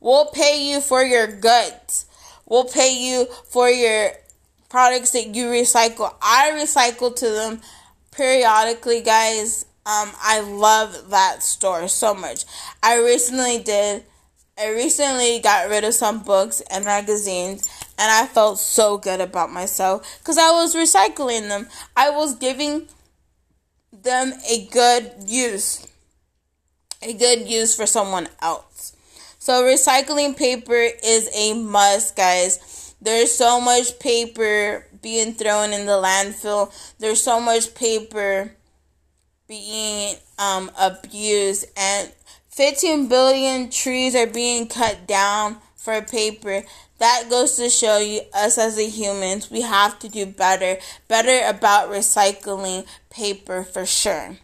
We'll 0.05 0.27
pay 0.27 0.69
you 0.69 0.81
for 0.81 1.03
your 1.03 1.25
goods. 1.25 2.05
We'll 2.45 2.65
pay 2.65 2.95
you 2.95 3.25
for 3.49 3.67
your 3.71 4.11
products 4.69 5.09
that 5.13 5.33
you 5.33 5.47
recycle. 5.47 6.13
I 6.21 6.51
recycle 6.53 7.15
to 7.15 7.27
them 7.27 7.61
periodically, 8.11 9.01
guys. 9.01 9.65
Um, 9.83 10.11
I 10.21 10.41
love 10.41 11.09
that 11.09 11.41
store 11.41 11.87
so 11.87 12.13
much. 12.13 12.45
I 12.83 12.99
recently 12.99 13.57
did. 13.57 14.03
I 14.59 14.69
recently 14.69 15.39
got 15.39 15.69
rid 15.69 15.83
of 15.83 15.95
some 15.95 16.21
books 16.21 16.61
and 16.69 16.85
magazines, 16.85 17.67
and 17.97 18.11
I 18.11 18.27
felt 18.27 18.59
so 18.59 18.99
good 18.99 19.21
about 19.21 19.51
myself 19.51 20.19
because 20.19 20.37
I 20.37 20.51
was 20.51 20.75
recycling 20.75 21.47
them. 21.47 21.67
I 21.97 22.11
was 22.11 22.35
giving 22.35 22.89
them 23.91 24.33
a 24.47 24.67
good 24.67 25.13
use, 25.25 25.87
a 27.01 27.11
good 27.13 27.49
use 27.49 27.75
for 27.75 27.87
someone 27.87 28.27
else. 28.39 28.64
So 29.45 29.61
recycling 29.63 30.35
paper 30.35 30.73
is 30.73 31.29
a 31.31 31.53
must, 31.53 32.15
guys. 32.15 32.95
There's 32.99 33.31
so 33.31 33.61
much 33.61 33.99
paper 33.99 34.87
being 35.03 35.35
thrown 35.35 35.71
in 35.71 35.85
the 35.85 35.91
landfill. 35.91 36.73
There's 36.97 37.21
so 37.21 37.39
much 37.39 37.75
paper 37.75 38.53
being 39.47 40.15
um, 40.39 40.71
abused 40.79 41.65
and 41.77 42.11
15 42.49 43.07
billion 43.07 43.69
trees 43.69 44.15
are 44.15 44.25
being 44.25 44.67
cut 44.67 45.05
down 45.05 45.57
for 45.75 46.01
paper. 46.01 46.63
That 46.97 47.25
goes 47.29 47.55
to 47.57 47.69
show 47.69 47.99
you 47.99 48.21
us 48.33 48.57
as 48.57 48.79
a 48.79 48.89
humans, 48.89 49.51
we 49.51 49.61
have 49.61 49.99
to 49.99 50.09
do 50.09 50.25
better, 50.25 50.79
better 51.07 51.47
about 51.47 51.91
recycling 51.91 52.87
paper 53.11 53.61
for 53.61 53.85
sure. 53.85 54.37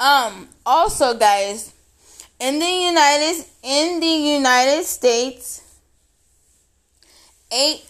Um 0.00 0.48
also 0.66 1.16
guys, 1.16 1.72
in 2.38 2.58
the 2.58 2.66
United 2.66 3.44
in 3.62 4.00
the 4.00 4.06
United 4.06 4.84
States, 4.84 5.62
eight 7.52 7.84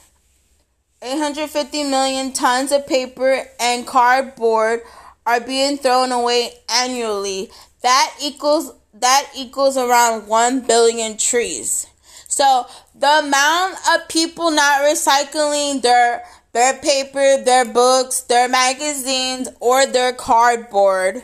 850 1.03 1.85
million 1.85 2.33
tons 2.33 2.73
of 2.73 2.87
paper 2.87 3.45
and 3.61 3.87
cardboard 3.87 4.81
are 5.27 5.41
being 5.41 5.77
thrown 5.77 6.11
away 6.11 6.53
annually. 6.71 7.51
That 7.83 8.15
equals 8.23 8.73
that 8.95 9.29
equals 9.37 9.77
around 9.77 10.27
1 10.27 10.61
billion 10.61 11.19
trees. 11.19 11.87
So, 12.29 12.67
the 12.95 13.19
amount 13.19 13.77
of 13.93 14.09
people 14.09 14.51
not 14.51 14.81
recycling 14.81 15.83
their 15.83 16.25
their 16.53 16.79
paper, 16.79 17.43
their 17.45 17.67
books, 17.67 18.23
their 18.23 18.49
magazines 18.49 19.49
or 19.61 19.87
their 19.87 20.13
cardboard 20.15 21.23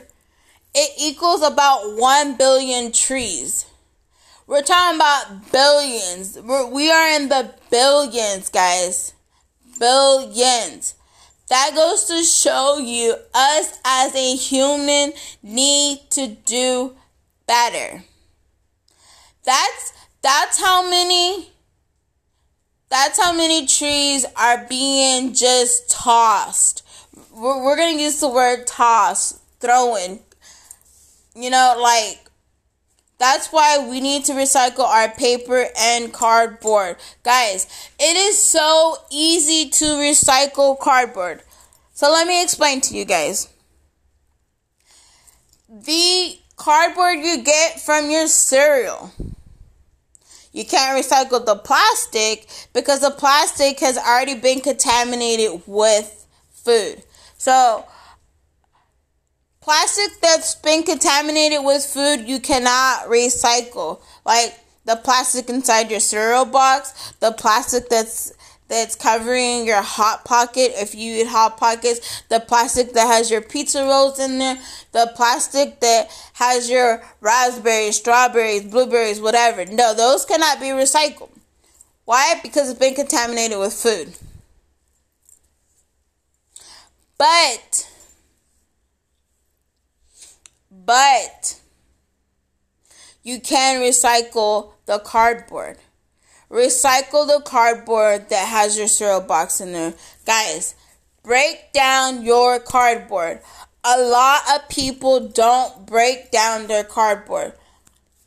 it 0.74 0.92
equals 0.98 1.42
about 1.42 1.96
1 1.96 2.36
billion 2.36 2.92
trees. 2.92 3.66
We're 4.46 4.62
talking 4.62 4.96
about 4.96 5.52
billions. 5.52 6.38
We're, 6.38 6.66
we 6.66 6.90
are 6.90 7.08
in 7.08 7.28
the 7.28 7.54
billions, 7.70 8.48
guys. 8.48 9.14
Billions. 9.78 10.94
That 11.48 11.72
goes 11.74 12.04
to 12.04 12.22
show 12.22 12.78
you 12.78 13.14
us 13.34 13.78
as 13.84 14.14
a 14.14 14.36
human 14.36 15.12
need 15.42 16.00
to 16.10 16.28
do 16.28 16.96
better. 17.46 18.04
That's 19.44 19.92
that's 20.22 20.60
how 20.60 20.88
many 20.88 21.50
that's 22.88 23.22
how 23.22 23.32
many 23.32 23.66
trees 23.66 24.24
are 24.36 24.66
being 24.68 25.34
just 25.34 25.90
tossed. 25.90 26.86
We're, 27.32 27.64
we're 27.64 27.76
going 27.76 27.96
to 27.96 28.02
use 28.02 28.20
the 28.20 28.28
word 28.28 28.66
toss, 28.66 29.40
throwing, 29.60 30.20
you 31.34 31.50
know, 31.50 31.76
like 31.80 32.18
that's 33.18 33.52
why 33.52 33.86
we 33.88 34.00
need 34.00 34.24
to 34.24 34.32
recycle 34.32 34.84
our 34.84 35.08
paper 35.08 35.66
and 35.78 36.12
cardboard. 36.12 36.96
Guys, 37.22 37.66
it 37.98 38.16
is 38.16 38.40
so 38.40 38.96
easy 39.10 39.70
to 39.70 39.84
recycle 39.84 40.78
cardboard. 40.78 41.42
So 41.94 42.10
let 42.10 42.26
me 42.26 42.42
explain 42.42 42.80
to 42.80 42.96
you 42.96 43.04
guys. 43.04 43.48
The 45.68 46.38
cardboard 46.56 47.18
you 47.18 47.42
get 47.42 47.80
from 47.80 48.10
your 48.10 48.26
cereal. 48.26 49.12
You 50.52 50.66
can't 50.66 51.02
recycle 51.02 51.44
the 51.46 51.56
plastic 51.56 52.46
because 52.72 53.00
the 53.00 53.10
plastic 53.10 53.80
has 53.80 53.96
already 53.96 54.34
been 54.34 54.60
contaminated 54.60 55.62
with 55.66 56.26
food. 56.50 57.02
So 57.38 57.86
plastic 59.62 60.20
that's 60.20 60.54
been 60.56 60.82
contaminated 60.82 61.64
with 61.64 61.84
food 61.84 62.28
you 62.28 62.40
cannot 62.40 63.06
recycle. 63.06 64.00
Like 64.26 64.58
the 64.84 64.96
plastic 64.96 65.48
inside 65.48 65.90
your 65.90 66.00
cereal 66.00 66.44
box 66.44 67.12
the 67.20 67.32
plastic 67.32 67.88
that's 67.88 68.32
that's 68.68 68.94
covering 68.94 69.66
your 69.66 69.82
hot 69.82 70.24
pocket 70.24 70.72
if 70.76 70.94
you 70.94 71.20
eat 71.20 71.26
hot 71.26 71.56
pockets 71.56 72.22
the 72.28 72.40
plastic 72.40 72.92
that 72.94 73.06
has 73.06 73.30
your 73.30 73.40
pizza 73.40 73.82
rolls 73.84 74.18
in 74.18 74.38
there 74.38 74.58
the 74.92 75.12
plastic 75.14 75.78
that 75.80 76.10
has 76.34 76.70
your 76.70 77.02
raspberries 77.20 77.96
strawberries 77.96 78.64
blueberries 78.64 79.20
whatever. 79.20 79.64
No 79.66 79.94
those 79.94 80.24
cannot 80.24 80.58
be 80.58 80.66
recycled. 80.66 81.30
Why? 82.04 82.40
Because 82.42 82.68
it's 82.68 82.78
been 82.78 82.94
contaminated 82.94 83.58
with 83.58 83.72
food. 83.72 84.14
But 87.16 87.88
but 90.84 91.60
you 93.22 93.40
can 93.40 93.80
recycle 93.80 94.72
the 94.86 94.98
cardboard. 94.98 95.78
Recycle 96.50 97.26
the 97.26 97.42
cardboard 97.44 98.28
that 98.28 98.48
has 98.48 98.76
your 98.76 98.88
cereal 98.88 99.20
box 99.20 99.60
in 99.60 99.72
there. 99.72 99.94
Guys, 100.26 100.74
break 101.22 101.72
down 101.72 102.24
your 102.24 102.58
cardboard. 102.58 103.40
A 103.84 104.00
lot 104.00 104.42
of 104.54 104.68
people 104.68 105.28
don't 105.28 105.86
break 105.86 106.30
down 106.30 106.66
their 106.66 106.84
cardboard. 106.84 107.52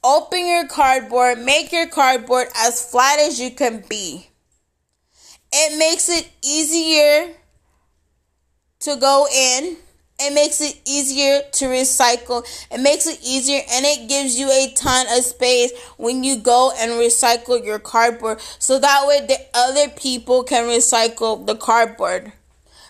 Open 0.04 0.46
your 0.46 0.68
cardboard, 0.68 1.40
make 1.40 1.72
your 1.72 1.88
cardboard 1.88 2.48
as 2.56 2.90
flat 2.90 3.20
as 3.20 3.40
you 3.40 3.52
can 3.52 3.84
be. 3.90 4.30
It 5.52 5.78
makes 5.78 6.10
it 6.10 6.30
easier 6.44 7.34
to 8.80 8.96
go 8.98 9.28
in 9.34 9.78
it 10.20 10.34
makes 10.34 10.62
it 10.62 10.80
easier 10.86 11.42
to 11.54 11.66
recycle. 11.66 12.46
It 12.72 12.80
makes 12.80 13.06
it 13.06 13.20
easier 13.22 13.62
and 13.70 13.86
it 13.86 14.08
gives 14.08 14.38
you 14.40 14.50
a 14.50 14.72
ton 14.74 15.08
of 15.10 15.24
space 15.24 15.72
when 15.98 16.24
you 16.24 16.38
go 16.38 16.72
and 16.78 16.92
recycle 16.92 17.64
your 17.64 17.80
cardboard. 17.80 18.40
So 18.60 18.80
that 18.80 19.06
way 19.06 19.26
the 19.26 19.40
other 19.54 19.90
people 19.90 20.44
can 20.44 20.66
recycle 20.66 21.46
the 21.46 21.56
cardboard. 21.56 22.32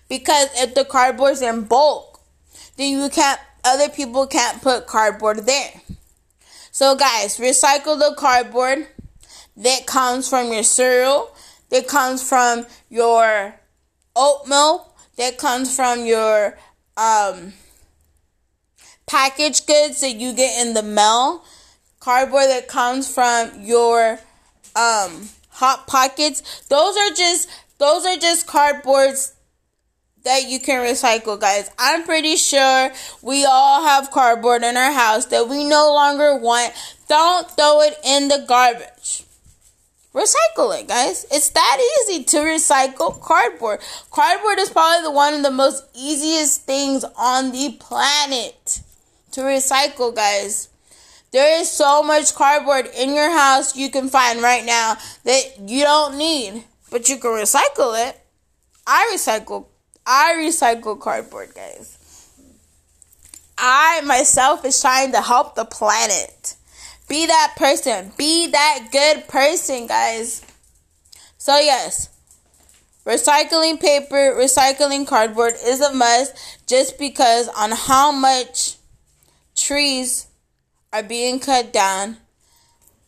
Because 0.08 0.50
if 0.56 0.76
the 0.76 0.86
cardboard's 0.86 1.42
in 1.42 1.64
bulk, 1.64 2.22
then 2.78 2.92
you 2.92 3.10
can't 3.10 3.40
other 3.64 3.90
people 3.90 4.28
can't 4.28 4.62
put 4.62 4.86
cardboard 4.86 5.48
there. 5.48 5.82
So 6.72 6.96
guys, 6.96 7.40
recycle 7.40 7.98
the 7.98 8.14
cardboard 8.16 8.86
that 9.58 9.88
comes 9.88 10.30
from 10.30 10.54
your 10.54 10.62
cereal, 10.62 11.36
that 11.70 11.88
comes 11.88 12.22
from 12.22 12.68
your 12.90 13.56
oatmeal, 14.16 14.94
that 15.18 15.40
comes 15.40 15.76
from 15.76 16.06
your 16.06 16.56
um, 16.98 17.54
packaged 19.06 19.68
goods 19.68 20.02
that 20.02 20.16
you 20.16 20.34
get 20.34 20.66
in 20.66 20.74
the 20.74 20.84
mail, 20.84 21.44
cardboard 22.00 22.46
that 22.46 22.68
comes 22.68 23.14
from 23.14 23.52
your 23.62 24.20
um, 24.76 25.30
hot 25.50 25.88
pockets. 25.88 26.62
Those 26.68 26.96
are 26.98 27.12
just 27.12 27.50
those 27.78 28.06
are 28.06 28.18
just 28.18 28.48
cardboards 28.48 29.34
that 30.24 30.50
you 30.50 30.60
can 30.60 30.84
recycle, 30.84 31.40
guys. 31.40 31.70
I'm 31.78 32.04
pretty 32.04 32.36
sure 32.36 32.92
we 33.22 33.46
all 33.46 33.84
have 33.84 34.12
cardboard 34.12 34.64
in 34.64 34.76
our 34.76 34.92
house 34.92 35.26
that 35.28 35.48
we 35.48 35.64
no 35.64 35.94
longer 35.94 36.36
want. 36.36 36.74
Don't 37.08 37.50
throw 37.52 37.82
it 37.82 37.96
in 38.04 38.28
the 38.28 38.44
garbage. 38.48 39.25
Recycle 40.16 40.80
it, 40.80 40.88
guys. 40.88 41.26
It's 41.30 41.50
that 41.50 41.78
easy 42.08 42.24
to 42.24 42.38
recycle 42.38 43.20
cardboard. 43.20 43.82
Cardboard 44.12 44.60
is 44.60 44.70
probably 44.70 45.04
the 45.04 45.12
one 45.12 45.34
of 45.34 45.44
the 45.44 45.52
most 45.52 45.84
easiest 45.94 46.62
things 46.62 47.04
on 47.18 47.52
the 47.52 47.76
planet 47.82 48.80
to 49.34 49.42
recycle, 49.42 50.16
guys. 50.16 50.70
There 51.32 51.60
is 51.60 51.70
so 51.70 52.02
much 52.02 52.34
cardboard 52.34 52.90
in 52.98 53.14
your 53.14 53.30
house 53.30 53.76
you 53.76 53.90
can 53.92 54.08
find 54.08 54.42
right 54.42 54.64
now 54.64 54.96
that 55.26 55.60
you 55.68 55.84
don't 55.84 56.18
need, 56.18 56.64
but 56.90 57.10
you 57.10 57.18
can 57.18 57.32
recycle 57.32 58.08
it. 58.08 58.18
I 58.88 59.12
recycle 59.14 59.66
I 60.08 60.36
recycle 60.38 60.98
cardboard, 60.98 61.54
guys. 61.54 61.98
I 63.58 64.00
myself 64.06 64.64
is 64.64 64.80
trying 64.80 65.12
to 65.12 65.22
help 65.22 65.56
the 65.56 65.66
planet. 65.66 66.56
Be 67.08 67.26
that 67.28 67.54
person. 67.56 68.12
Be 68.18 68.48
that 68.48 68.88
good 68.92 69.28
person, 69.28 69.88
guys. 69.88 70.44
So, 71.38 71.58
yes, 71.58 72.10
recycling 73.06 73.80
paper, 73.80 74.36
recycling 74.36 75.06
cardboard 75.06 75.54
is 75.64 75.82
a 75.82 75.94
must 75.94 76.34
just 76.68 76.98
because 76.98 77.48
on 77.50 77.72
how 77.72 78.12
much 78.12 78.78
trees 79.56 80.28
are 80.92 81.04
being 81.04 81.40
cut 81.40 81.72
down 81.72 82.18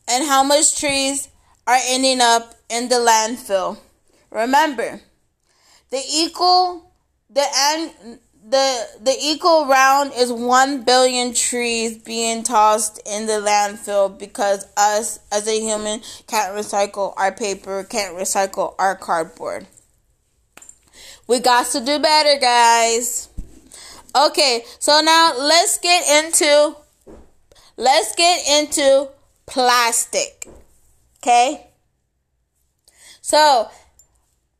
and 0.07 0.25
how 0.25 0.43
much 0.43 0.79
trees 0.79 1.29
are 1.65 1.79
ending 1.87 2.21
up 2.21 2.53
in 2.69 2.89
the 2.89 2.95
landfill. 2.95 3.77
Remember, 4.29 5.01
the 5.89 6.01
equal 6.13 6.91
the 7.29 7.45
end 7.55 8.19
the 8.49 8.87
the 9.01 9.15
equal 9.21 9.65
round 9.65 10.13
is 10.15 10.31
one 10.31 10.83
billion 10.83 11.33
trees 11.33 11.97
being 11.97 12.43
tossed 12.43 13.01
in 13.05 13.25
the 13.25 13.33
landfill 13.33 14.17
because 14.17 14.65
us 14.77 15.19
as 15.31 15.47
a 15.47 15.59
human 15.59 16.01
can't 16.27 16.55
recycle 16.55 17.13
our 17.17 17.31
paper, 17.31 17.83
can't 17.83 18.15
recycle 18.15 18.73
our 18.79 18.95
cardboard. 18.95 19.67
We 21.27 21.39
got 21.39 21.65
to 21.67 21.81
do 21.83 21.99
better, 21.99 22.39
guys. 22.39 23.27
Okay, 24.15 24.63
so 24.79 25.01
now 25.01 25.33
let's 25.37 25.77
get 25.79 26.07
into 26.07 26.77
let's 27.75 28.15
get 28.15 28.47
into 28.47 29.09
plastic. 29.45 30.47
Okay? 31.21 31.67
So, 33.21 33.69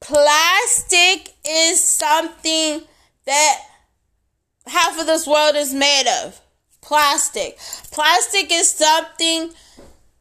plastic 0.02 1.34
is 1.48 1.82
something 1.82 2.82
that 3.26 3.60
half 4.70 5.00
of 5.00 5.06
this 5.06 5.28
world 5.28 5.56
is 5.56 5.74
made 5.74 6.08
of. 6.24 6.40
Plastic. 6.82 7.58
Plastic 7.92 8.52
is 8.52 8.70
something 8.70 9.52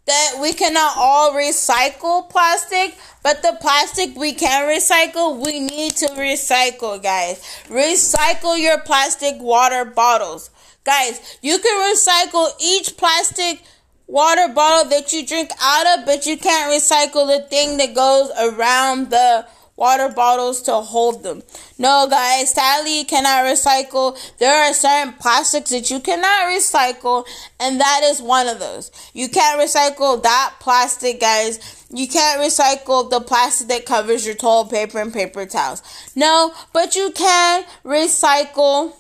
that 0.07 0.39
we 0.41 0.53
cannot 0.53 0.97
all 0.97 1.33
recycle 1.33 2.29
plastic, 2.31 2.97
but 3.23 3.43
the 3.43 3.57
plastic 3.61 4.17
we 4.17 4.33
can 4.33 4.69
recycle, 4.69 5.45
we 5.45 5.61
need 5.61 5.97
to 5.97 6.07
recycle, 6.11 7.03
guys. 7.03 7.41
Recycle 7.69 8.61
your 8.61 8.79
plastic 8.81 9.35
water 9.41 9.85
bottles. 9.85 10.51
Guys, 10.85 11.39
you 11.43 11.59
can 11.59 11.95
recycle 11.95 12.51
each 12.61 12.97
plastic 12.97 13.63
water 14.07 14.53
bottle 14.55 14.89
that 14.91 15.13
you 15.13 15.27
drink 15.27 15.51
out 15.61 15.99
of, 15.99 16.07
but 16.07 16.27
you 16.27 16.37
can't 16.37 16.73
recycle 16.73 17.27
the 17.27 17.45
thing 17.49 17.77
that 17.79 17.95
goes 17.95 18.31
around 18.39 19.11
the 19.11 19.45
water 19.77 20.09
bottles 20.09 20.63
to 20.63 20.75
hold 20.75 21.23
them. 21.23 21.43
No, 21.79 22.07
guys, 22.11 22.51
sadly, 22.51 22.99
you 23.01 23.05
cannot 23.05 23.45
recycle. 23.45 24.19
There 24.39 24.69
are 24.69 24.73
certain 24.73 25.13
plastics 25.15 25.71
that 25.71 25.91
you 25.91 26.01
cannot 26.01 26.47
recycle, 26.47 27.27
and 27.61 27.81
that 27.81 28.01
is 28.05 28.21
one 28.21 28.49
of 28.49 28.59
those. 28.59 28.91
You 29.13 29.29
can't 29.29 29.61
recycle 29.61 30.23
that 30.23 30.55
plastic, 30.61 31.21
guys. 31.21 31.87
You 31.91 32.09
can't 32.09 32.41
recycle 32.41 33.09
the 33.09 33.21
plastic 33.21 33.69
that 33.69 33.87
covers 33.87 34.27
your 34.27 34.35
toilet 34.35 34.71
paper 34.71 34.99
and 34.99 35.13
paper 35.13 35.47
towels. 35.47 35.83
No, 36.17 36.53
but 36.73 36.97
you 36.97 37.13
can 37.13 37.65
recycle 37.85 38.95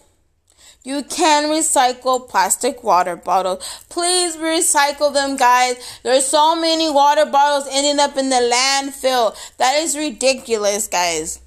you 0.87 1.03
can 1.03 1.51
recycle 1.51 2.29
plastic 2.29 2.85
water 2.85 3.17
bottles. 3.17 3.85
Please 3.89 4.37
recycle 4.37 5.13
them, 5.13 5.37
guys. 5.37 5.77
There's 6.05 6.27
so 6.27 6.55
many 6.55 6.89
water 6.89 7.27
bottles 7.27 7.69
ending 7.73 7.99
up 7.99 8.17
in 8.17 8.31
the 8.31 8.37
landfill. 8.37 9.37
That 9.57 9.75
is 9.79 9.99
ridiculous, 9.99 10.87
guys. 10.87 11.41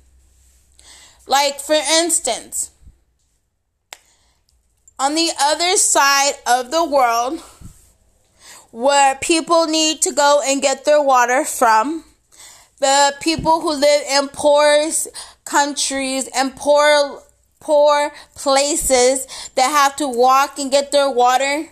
Like, 1.25 1.61
for 1.61 1.79
instance, 2.01 2.71
on 4.99 5.15
the 5.15 5.29
other 5.39 5.77
side 5.77 6.33
of 6.45 6.71
the 6.71 6.83
world, 6.83 7.39
where 8.71 9.15
people 9.15 9.67
need 9.67 10.01
to 10.01 10.11
go 10.11 10.41
and 10.45 10.61
get 10.61 10.83
their 10.83 11.01
water 11.01 11.45
from, 11.45 12.03
the 12.79 13.15
people 13.21 13.61
who 13.61 13.71
live 13.71 14.01
in 14.09 14.27
poor 14.27 14.89
countries 15.45 16.27
and 16.35 16.57
poor 16.57 17.23
poor 17.59 18.11
places 18.35 19.27
that 19.55 19.69
have 19.69 19.95
to 19.97 20.07
walk 20.07 20.57
and 20.59 20.71
get 20.71 20.91
their 20.91 21.09
water, 21.09 21.69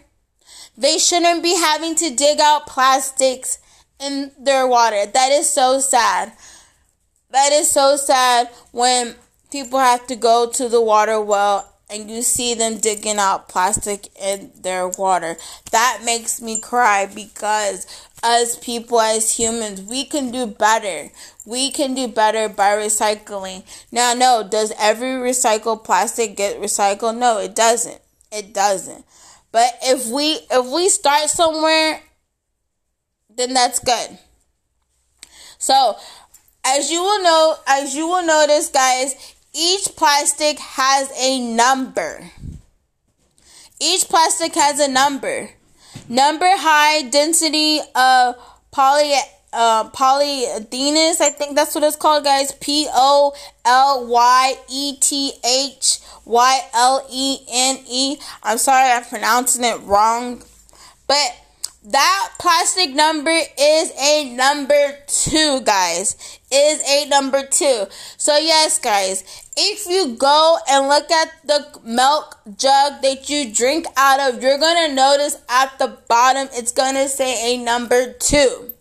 they 0.78 0.97
shouldn't 0.97 1.41
be 1.41 1.56
having 1.56 1.95
to 1.95 2.13
dig 2.13 2.39
out 2.39 2.67
plastics 2.67 3.60
in 4.00 4.32
their 4.39 4.67
water. 4.67 5.06
That 5.06 5.32
is 5.32 5.50
so 5.50 5.80
sad. 5.80 6.34
That 7.32 7.52
is 7.52 7.69
so 7.69 7.97
sad 7.97 8.50
when 8.71 9.15
people 9.52 9.80
have 9.80 10.08
to 10.08 10.15
go 10.15 10.50
to 10.52 10.69
the 10.69 10.82
water 10.82 11.19
well 11.19 11.77
and 11.89 12.12
you 12.12 12.21
see 12.21 12.54
them 12.54 12.78
digging 12.78 13.17
out 13.17 13.47
plastic 13.47 14.10
in 14.21 14.52
their 14.62 14.88
water. 14.88 15.38
That 15.71 16.02
makes 16.04 16.41
me 16.41 16.60
cry 16.60 17.06
because 17.06 17.88
as 18.23 18.58
people, 18.58 19.00
as 19.00 19.38
humans, 19.38 19.82
we 19.82 20.04
can 20.04 20.32
do 20.32 20.45
better. 20.47 21.10
We 21.45 21.71
can 21.71 21.93
do 21.93 22.08
better 22.08 22.50
by 22.50 22.71
recycling. 22.71 23.63
Now, 23.91 24.13
no, 24.13 24.45
does 24.50 24.73
every 24.78 25.08
recycled 25.08 25.84
plastic 25.84 26.36
get 26.36 26.60
recycled? 26.60 27.17
No, 27.17 27.38
it 27.39 27.56
doesn't. 27.56 28.02
It 28.32 28.54
doesn't. 28.54 29.06
But 29.52 29.78
if 29.82 30.08
we 30.08 30.39
if 30.52 30.65
we 30.65 30.89
start 30.89 31.30
somewhere, 31.30 32.02
then 33.34 33.54
that's 33.54 33.80
good. 33.80 34.17
So, 35.58 35.95
as 36.65 36.91
you 36.91 37.02
will 37.02 37.23
know, 37.23 37.56
as 37.65 37.95
you 37.95 38.08
will 38.08 38.26
notice, 38.26 38.69
guys, 38.69 39.36
each 39.58 39.96
plastic 39.96 40.60
has 40.60 41.12
a 41.17 41.39
number. 41.39 42.32
Each 43.80 44.08
plastic 44.08 44.54
has 44.54 44.80
a 44.80 44.88
number. 44.88 45.50
Number 46.08 46.46
high 46.48 47.10
density 47.10 47.80
of 47.96 48.36
poly 48.72 49.13
uh, 49.52 49.89
polyethylenes. 49.89 51.22
I 51.22 51.32
think 51.32 51.56
that's 51.56 51.74
what 51.74 51.84
it's 51.84 51.96
called, 51.96 52.24
guys. 52.24 52.52
P 52.52 52.88
O 52.93 53.34
L 53.65 54.08
Y 54.08 54.56
E 54.70 54.98
T 54.98 55.34
H 55.43 56.00
Y 56.26 56.62
L 56.74 57.08
E 57.12 57.39
N 57.52 57.80
E. 57.88 58.17
I'm 58.43 58.60
sorry 58.60 58.91
I'm 58.91 59.04
pronouncing 59.04 59.63
it 59.63 59.82
wrong, 59.82 60.43
but 61.08 61.36
that 61.86 62.30
plastic 62.38 62.93
number 62.93 63.39
is 63.60 63.91
a 64.00 64.36
number 64.36 64.98
two, 65.08 65.62
guys. 65.62 66.37
Is 66.49 66.81
a 66.88 67.10
number 67.10 67.45
two. 67.45 67.88
So, 68.15 68.38
yes, 68.38 68.79
guys, 68.79 69.23
if 69.57 69.86
you 69.86 70.15
go 70.15 70.57
and 70.69 70.88
look 70.88 71.12
at 71.12 71.33
the 71.45 71.67
milk 71.83 72.39
jug 72.57 73.01
that 73.01 73.29
you 73.29 73.53
drink 73.53 73.86
out 73.97 74.21
of, 74.21 74.41
you're 74.41 74.57
gonna 74.57 74.93
notice 74.93 75.38
at 75.49 75.77
the 75.77 75.97
bottom 76.07 76.47
it's 76.53 76.71
gonna 76.71 77.10
say 77.10 77.53
a 77.53 77.57
number 77.62 78.13
two 78.13 78.73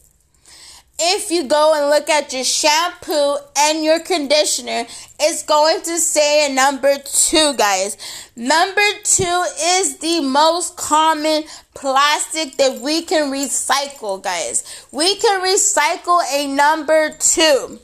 if 0.99 1.31
you 1.31 1.45
go 1.45 1.75
and 1.75 1.91
look 1.91 2.09
at 2.09 2.33
your 2.33 2.45
shampoo 2.45 3.37
and 3.59 3.85
your 3.85 4.01
conditioner, 4.01 4.87
it's 5.21 5.43
going 5.43 5.83
to 5.83 5.99
say 5.99 6.51
a 6.51 6.55
number 6.55 6.97
two, 6.99 7.55
guys. 7.57 7.97
Number 8.35 8.81
two 9.05 9.45
is 9.61 9.99
the 9.99 10.21
most 10.21 10.77
common 10.77 11.45
plastic 11.75 12.57
that 12.57 12.81
we 12.81 13.03
can 13.03 13.31
recycle, 13.31 14.23
guys. 14.23 14.87
We 14.91 15.17
can 15.17 15.41
recycle 15.43 16.23
a 16.33 16.47
number 16.47 17.11
two. 17.11 17.79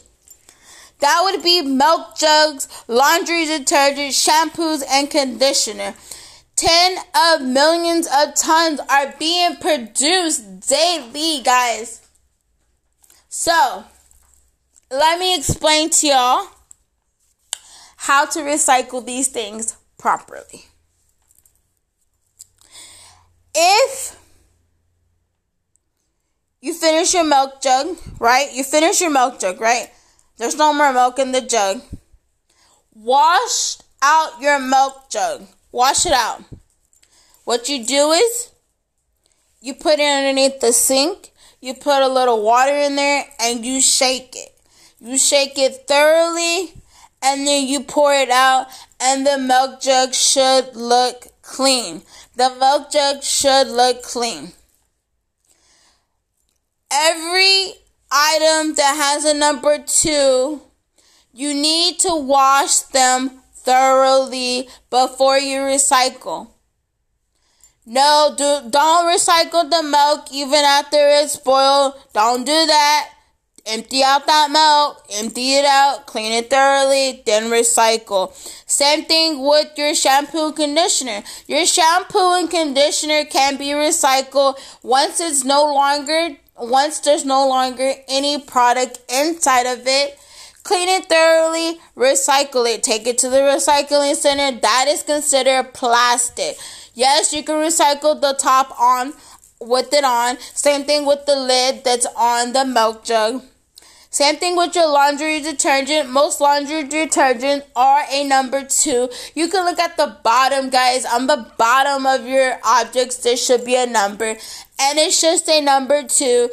That 1.01 1.21
would 1.25 1.43
be 1.43 1.63
milk 1.63 2.17
jugs, 2.17 2.69
laundry 2.87 3.45
detergent, 3.45 4.13
shampoos, 4.13 4.83
and 4.89 5.11
conditioner. 5.11 5.95
10 6.55 6.99
of 7.15 7.43
millions 7.43 8.07
of 8.07 8.35
tons 8.37 8.79
are 8.89 9.13
being 9.19 9.57
produced 9.57 10.69
daily, 10.69 11.43
guys. 11.43 12.02
So, 13.35 13.85
let 14.91 15.19
me 15.19 15.35
explain 15.35 15.89
to 15.89 16.07
y'all 16.07 16.49
how 17.97 18.27
to 18.27 18.41
recycle 18.41 19.03
these 19.07 19.29
things 19.29 19.75
properly. 19.97 20.67
If 23.55 24.21
you 26.61 26.75
finish 26.75 27.15
your 27.15 27.25
milk 27.25 27.63
jug, 27.63 27.97
right? 28.19 28.53
You 28.53 28.65
finish 28.65 29.01
your 29.01 29.11
milk 29.11 29.41
jug, 29.41 29.63
right? 29.63 29.89
There's 30.37 30.59
no 30.59 30.75
more 30.75 30.93
milk 30.93 31.19
in 31.19 31.33
the 31.33 31.41
jug. 31.41 31.81
wash 32.95 33.79
out 34.03 34.43
your 34.43 34.59
milk 34.59 35.09
jug. 35.09 35.47
Wash 35.73 36.05
it 36.05 36.13
out. 36.13 36.45
What 37.45 37.71
you 37.71 37.83
do 37.83 38.11
is 38.11 38.51
you 39.63 39.73
put 39.73 40.01
it 40.01 40.03
underneath 40.03 40.61
the 40.61 40.75
sink, 40.75 41.32
you 41.63 41.75
put 41.75 42.03
a 42.03 42.09
little 42.09 42.43
water 42.43 42.75
in 42.75 42.97
there, 42.97 43.25
and 43.41 43.65
you 43.65 43.81
shake 43.81 44.35
it. 44.37 44.51
You 45.01 45.17
shake 45.17 45.57
it 45.57 45.87
thoroughly, 45.87 46.75
and 47.23 47.47
then 47.47 47.67
you 47.69 47.81
pour 47.85 48.13
it 48.13 48.31
out, 48.31 48.67
and 49.01 49.25
the 49.25 49.39
milk 49.39 49.81
jug 49.81 50.13
should 50.13 50.75
look 50.75 51.29
clean. 51.41 52.03
The 52.37 52.51
milk 52.59 52.91
jug 52.91 53.23
should 53.23 53.69
look 53.69 54.03
clean. 54.03 54.53
Every 56.91 57.75
item 58.11 58.75
that 58.75 58.97
has 58.97 59.25
a 59.25 59.33
number 59.33 59.79
two, 59.79 60.63
you 61.33 61.55
need 61.55 62.01
to 62.01 62.15
wash 62.15 62.81
them 62.81 63.41
thoroughly 63.55 64.69
before 64.91 65.39
you 65.39 65.61
recycle. 65.61 66.52
No, 67.85 68.33
do, 68.37 68.71
don't 68.71 69.13
recycle 69.13 69.69
the 69.69 69.83
milk 69.83 70.29
even 70.33 70.61
after 70.65 70.99
it's 70.99 71.33
spoiled. 71.33 71.95
Don't 72.13 72.45
do 72.45 72.67
that. 72.67 73.11
Empty 73.65 74.03
out 74.03 74.27
that 74.27 74.51
milk, 74.51 75.05
empty 75.21 75.55
it 75.55 75.65
out, 75.65 76.07
clean 76.07 76.33
it 76.33 76.51
thoroughly, 76.51 77.23
then 77.25 77.45
recycle. 77.45 78.35
Same 78.67 79.05
thing 79.05 79.41
with 79.41 79.69
your 79.77 79.95
shampoo 79.95 80.47
and 80.47 80.57
conditioner. 80.57 81.23
Your 81.47 81.65
shampoo 81.65 82.35
and 82.35 82.51
conditioner 82.51 83.25
can 83.25 83.57
be 83.57 83.69
recycled 83.69 84.59
once 84.83 85.21
it's 85.21 85.45
no 85.45 85.65
longer, 85.65 86.37
once 86.57 86.99
there's 87.01 87.25
no 87.25 87.49
longer 87.49 87.93
any 88.09 88.41
product 88.41 88.99
inside 89.09 89.67
of 89.67 89.87
it. 89.87 90.19
Clean 90.65 90.89
it 90.89 91.07
thoroughly, 91.07 91.81
recycle 91.97 92.73
it, 92.73 92.83
take 92.83 93.07
it 93.07 93.19
to 93.19 93.29
the 93.29 93.39
recycling 93.39 94.15
center. 94.17 94.61
That 94.61 94.87
is 94.89 95.05
considered 95.05 95.73
plastic. 95.73 96.57
Yes, 96.95 97.33
you 97.33 97.43
can 97.43 97.57
recycle 97.57 98.21
the 98.21 98.35
top 98.39 98.79
on 98.81 99.15
with 99.61 99.93
it 99.93 100.05
on. 100.05 100.39
Same 100.55 100.85
thing 100.85 101.07
with 101.07 101.25
the 101.27 101.37
lid 101.37 101.85
that's 101.85 102.07
on 102.17 102.53
the 102.53 102.65
milk 102.65 103.05
jug. 103.05 103.43
Same 104.11 104.37
thing 104.37 104.57
with 104.59 104.75
your 104.75 104.89
laundry 104.89 105.41
detergent. 105.41 106.11
Most 106.11 106.39
laundry 106.39 106.85
detergent 106.85 107.65
are 107.75 108.05
a 108.11 108.25
number 108.25 108.63
two. 108.63 109.09
You 109.35 109.49
can 109.49 109.65
look 109.65 109.79
at 109.79 109.97
the 109.97 110.19
bottom, 110.23 110.69
guys. 110.69 111.07
On 111.07 111.27
the 111.29 111.51
bottom 111.57 112.05
of 112.05 112.27
your 112.27 112.59
objects, 112.63 113.17
there 113.17 113.39
should 113.39 113.65
be 113.65 113.75
a 113.75 113.87
number, 113.87 114.37
and 114.79 114.99
it's 114.99 115.19
just 115.19 115.49
a 115.49 115.63
number 115.63 116.03
two. 116.03 116.51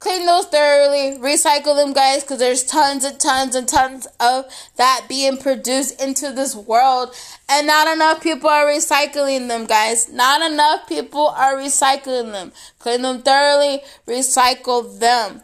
Clean 0.00 0.24
those 0.24 0.46
thoroughly, 0.46 1.18
recycle 1.18 1.76
them, 1.76 1.92
guys, 1.92 2.22
because 2.22 2.38
there's 2.38 2.64
tons 2.64 3.04
and 3.04 3.20
tons 3.20 3.54
and 3.54 3.68
tons 3.68 4.06
of 4.18 4.46
that 4.76 5.04
being 5.10 5.36
produced 5.36 6.00
into 6.00 6.32
this 6.32 6.56
world. 6.56 7.14
And 7.50 7.66
not 7.66 7.86
enough 7.86 8.22
people 8.22 8.48
are 8.48 8.64
recycling 8.64 9.48
them, 9.48 9.66
guys. 9.66 10.10
Not 10.10 10.40
enough 10.40 10.88
people 10.88 11.28
are 11.28 11.54
recycling 11.54 12.32
them. 12.32 12.52
Clean 12.78 13.02
them 13.02 13.20
thoroughly, 13.20 13.82
recycle 14.06 14.98
them. 14.98 15.42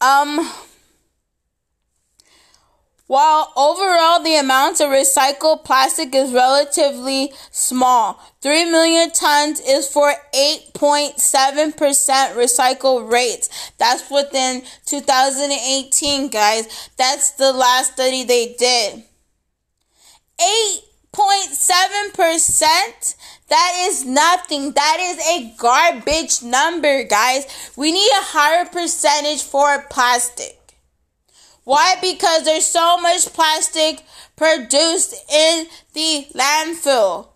Um, 0.00 0.50
while 3.06 3.52
overall 3.56 4.22
the 4.22 4.36
amount 4.36 4.80
of 4.80 4.90
recycled 4.90 5.64
plastic 5.64 6.14
is 6.14 6.32
relatively 6.32 7.32
small, 7.50 8.20
3 8.40 8.66
million 8.66 9.10
tons 9.12 9.60
is 9.60 9.88
for 9.88 10.14
8.7% 10.34 11.14
recycle 12.34 13.10
rates. 13.10 13.48
That's 13.78 14.10
within 14.10 14.62
2018, 14.86 16.28
guys. 16.28 16.90
That's 16.96 17.30
the 17.32 17.52
last 17.52 17.92
study 17.92 18.24
they 18.24 18.54
did. 18.58 19.04
8.7%? 21.14 23.14
That 23.48 23.86
is 23.86 24.04
nothing. 24.04 24.72
That 24.72 24.98
is 25.00 25.20
a 25.28 25.54
garbage 25.56 26.42
number, 26.42 27.04
guys. 27.04 27.46
We 27.76 27.92
need 27.92 28.10
a 28.10 28.24
higher 28.24 28.64
percentage 28.64 29.44
for 29.44 29.84
plastic. 29.88 30.65
Why? 31.66 31.96
Because 32.00 32.44
there's 32.44 32.64
so 32.64 32.96
much 32.98 33.26
plastic 33.32 34.04
produced 34.36 35.16
in 35.28 35.66
the 35.94 36.28
landfill. 36.32 37.26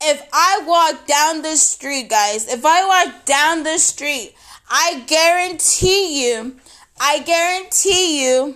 If 0.00 0.24
I 0.32 0.62
walk 0.64 1.08
down 1.08 1.42
the 1.42 1.56
street, 1.56 2.08
guys, 2.08 2.46
if 2.46 2.64
I 2.64 2.86
walk 2.86 3.24
down 3.24 3.64
the 3.64 3.78
street, 3.78 4.36
I 4.70 5.02
guarantee 5.08 6.30
you, 6.30 6.54
I 7.00 7.18
guarantee 7.18 8.24
you, 8.24 8.54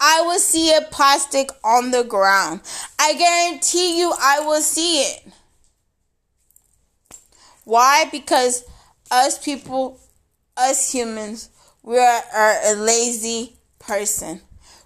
I 0.00 0.22
will 0.22 0.38
see 0.38 0.72
a 0.72 0.82
plastic 0.92 1.50
on 1.64 1.90
the 1.90 2.04
ground. 2.04 2.60
I 2.96 3.14
guarantee 3.14 3.98
you, 3.98 4.14
I 4.22 4.38
will 4.38 4.62
see 4.62 5.00
it. 5.00 5.26
Why? 7.64 8.04
Because 8.12 8.64
us 9.10 9.36
people, 9.44 9.98
us 10.56 10.92
humans, 10.92 11.48
we 11.82 11.98
are, 11.98 12.22
are 12.32 12.60
a 12.66 12.74
lazy 12.76 13.56
person. 13.86 14.40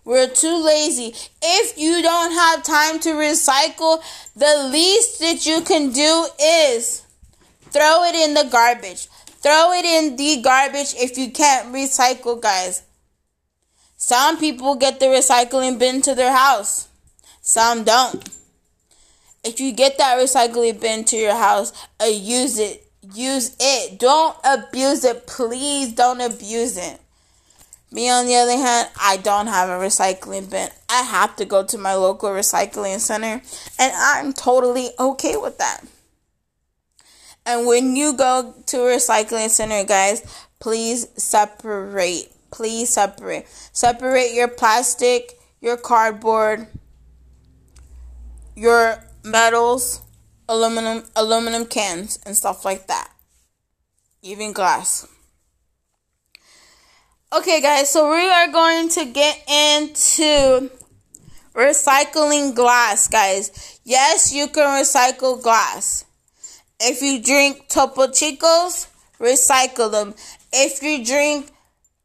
We're 0.05 0.29
too 0.29 0.65
lazy. 0.65 1.15
If 1.43 1.77
you 1.77 2.01
don't 2.03 2.33
have 2.33 2.63
time 2.63 2.99
to 3.01 3.11
recycle, 3.11 4.03
the 4.35 4.69
least 4.73 5.21
that 5.21 5.45
you 5.45 5.61
can 5.61 5.91
do 5.91 6.27
is 6.43 7.03
throw 7.71 8.05
it 8.05 8.15
in 8.15 8.35
the 8.35 8.49
garbage. 8.51 9.07
Throw 9.41 9.73
it 9.73 9.85
in 9.85 10.17
the 10.17 10.41
garbage 10.43 10.95
if 10.97 11.19
you 11.19 11.31
can't 11.31 11.75
recycle, 11.75 12.41
guys. 12.41 12.83
Some 13.97 14.39
people 14.39 14.77
get 14.77 14.99
the 14.99 15.07
recycling 15.07 15.79
bin 15.79 16.01
to 16.03 16.15
their 16.15 16.35
house. 16.35 16.89
Some 17.43 17.85
don't. 17.85 18.29
If 19.45 19.61
you 19.61 19.73
get 19.73 19.99
that 19.99 20.19
recycling 20.19 20.81
bin 20.81 21.05
to 21.05 21.17
your 21.17 21.37
house, 21.37 21.73
uh, 22.01 22.07
use 22.07 22.59
it. 22.59 22.85
Use 23.15 23.57
it. 23.61 23.99
Don't 23.99 24.37
abuse 24.45 25.05
it. 25.05 25.27
Please 25.27 25.93
don't 25.93 26.21
abuse 26.21 26.77
it. 26.77 27.01
Me, 27.90 28.11
on 28.11 28.27
the 28.27 28.35
other 28.35 28.53
hand, 28.53 28.88
I 29.01 29.16
don't 29.16 29.46
have 29.46 29.68
a 29.68 29.85
recycling 29.85 30.51
bin. 30.51 30.68
I 30.90 31.03
have 31.03 31.37
to 31.37 31.46
go 31.46 31.64
to 31.64 31.79
my 31.79 31.94
local 31.94 32.29
recycling 32.31 32.98
center, 32.98 33.40
and 33.79 33.92
I'm 33.96 34.33
totally 34.35 34.90
okay 34.98 35.37
with 35.37 35.57
that. 35.59 35.81
And 37.46 37.66
when 37.66 37.96
you 37.96 38.12
go 38.12 38.55
to 38.66 38.77
a 38.83 38.96
recycling 38.96 39.48
center, 39.48 39.85
guys, 39.85 40.22
please 40.61 41.09
separate. 41.16 42.31
Please 42.51 42.90
separate. 42.90 43.46
Separate 43.72 44.33
your 44.35 44.48
plastic, 44.48 45.38
your 45.62 45.79
cardboard, 45.79 46.66
your 48.55 49.03
metals, 49.24 50.03
aluminum 50.46 51.05
aluminum 51.16 51.64
cans 51.64 52.18
and 52.27 52.37
stuff 52.37 52.64
like 52.64 52.87
that. 52.87 53.11
Even 54.22 54.53
glass. 54.53 55.07
Okay, 57.31 57.61
guys, 57.61 57.91
so 57.91 58.11
we 58.11 58.27
are 58.27 58.49
going 58.49 58.88
to 58.88 59.05
get 59.05 59.37
into 59.47 60.71
recycling 61.55 62.55
glass, 62.55 63.07
guys. 63.07 63.79
Yes, 63.85 64.33
you 64.33 64.49
can 64.49 64.83
recycle 64.83 65.43
glass. 65.43 66.07
If 66.81 67.03
you 67.03 67.23
drink 67.23 67.69
Topo 67.69 68.07
Chicos, 68.07 68.88
recycle 69.21 69.93
them. 69.93 70.14
If 70.55 70.83
you 70.83 71.05
drink 71.05 71.51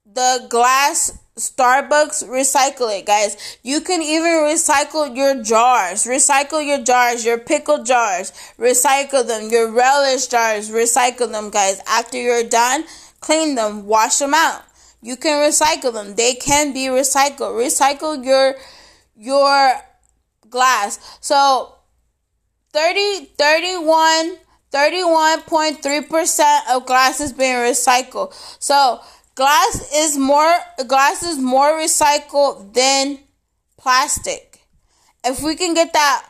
the 0.06 0.46
glass 0.50 1.18
Starbucks, 1.38 2.28
recycle 2.28 3.00
it, 3.00 3.06
guys. 3.06 3.58
You 3.64 3.80
can 3.80 4.02
even 4.02 4.30
recycle 4.44 5.16
your 5.16 5.42
jars. 5.42 6.04
Recycle 6.04 6.68
your 6.68 6.84
jars, 6.84 7.24
your 7.24 7.38
pickle 7.38 7.86
jars. 7.86 8.34
Recycle 8.60 9.26
them. 9.26 9.50
Your 9.50 9.72
relish 9.72 10.28
jars, 10.28 10.70
recycle 10.70 11.32
them, 11.32 11.50
guys. 11.50 11.80
After 11.88 12.18
you're 12.22 12.44
done, 12.44 12.84
clean 13.22 13.56
them, 13.56 13.86
wash 13.86 14.18
them 14.18 14.34
out. 14.34 14.64
You 15.04 15.18
can 15.18 15.38
recycle 15.38 15.92
them. 15.94 16.16
They 16.16 16.34
can 16.36 16.72
be 16.72 16.86
recycled. 16.86 17.60
Recycle 17.60 18.24
your 18.24 18.56
your 19.18 19.74
glass. 20.50 21.18
So 21.20 21.76
30 22.72 23.26
31 23.38 24.38
31.3% 24.74 26.60
of 26.72 26.86
glass 26.88 27.20
is 27.20 27.34
being 27.34 27.56
recycled. 27.56 28.34
So 28.60 29.02
glass 29.36 29.92
is 29.94 30.18
more 30.18 30.56
glass 30.88 31.22
is 31.22 31.38
more 31.38 31.78
recycled 31.78 32.74
than 32.74 33.20
plastic. 33.78 34.62
If 35.26 35.44
we 35.44 35.56
can 35.56 35.74
get 35.74 35.92
that 35.92 36.26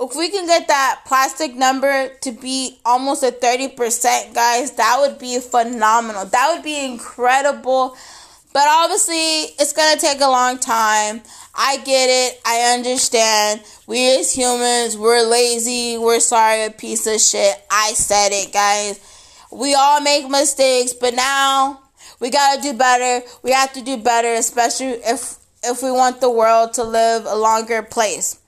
if 0.00 0.14
we 0.14 0.28
can 0.28 0.46
get 0.46 0.68
that 0.68 1.00
plastic 1.06 1.56
number 1.56 2.08
to 2.20 2.30
be 2.30 2.78
almost 2.84 3.24
a 3.24 3.32
30%, 3.32 4.32
guys, 4.32 4.70
that 4.72 4.96
would 5.00 5.18
be 5.18 5.40
phenomenal. 5.40 6.24
That 6.24 6.54
would 6.54 6.62
be 6.62 6.84
incredible. 6.84 7.96
But 8.58 8.66
obviously, 8.66 9.54
it's 9.60 9.72
to 9.72 10.00
take 10.00 10.20
a 10.20 10.26
long 10.26 10.58
time. 10.58 11.22
I 11.54 11.76
get 11.76 12.08
it. 12.10 12.40
I 12.44 12.74
understand. 12.74 13.62
We 13.86 14.18
as 14.18 14.34
humans, 14.34 14.98
we're 14.98 15.22
lazy. 15.22 15.96
We're 15.96 16.18
sorry, 16.18 16.64
a 16.64 16.70
piece 16.72 17.06
of 17.06 17.20
shit. 17.20 17.54
I 17.70 17.92
said 17.92 18.30
it, 18.32 18.52
guys. 18.52 18.98
We 19.52 19.74
all 19.74 20.00
make 20.00 20.28
mistakes, 20.28 20.92
but 20.92 21.14
now 21.14 21.82
we 22.18 22.30
got 22.30 22.56
to 22.56 22.60
do 22.60 22.76
better. 22.76 23.24
We 23.44 23.52
have 23.52 23.72
to 23.74 23.80
do 23.80 23.96
better, 23.96 24.34
especially 24.34 24.94
if 25.06 25.36
if 25.62 25.80
we 25.80 25.92
want 25.92 26.20
the 26.20 26.28
world 26.28 26.74
to 26.74 26.82
live 26.82 27.26
a 27.26 27.36
longer 27.36 27.84
place. 27.84 28.40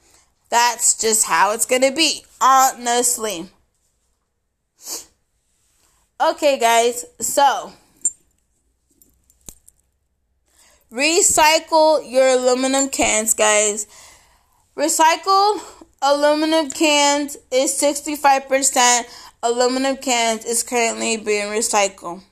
That's 0.49 0.99
just 0.99 1.25
how 1.25 1.53
it's 1.53 1.67
to 1.83 1.93
be, 1.93 2.25
honestly. 2.41 3.49
Okay, 6.21 6.59
guys, 6.59 7.05
so 7.21 7.75
recycle 10.93 12.11
your 12.11 12.29
aluminum 12.29 12.89
cans, 12.89 13.35
guys. 13.35 13.87
Recycle 14.77 15.61
aluminum 16.03 16.71
cans 16.71 17.37
is 17.53 17.73
65% 17.81 19.05
aluminum 19.43 19.97
cans 19.97 20.45
is 20.45 20.63
currently 20.63 21.17
being 21.17 21.47
recycled. 21.47 22.23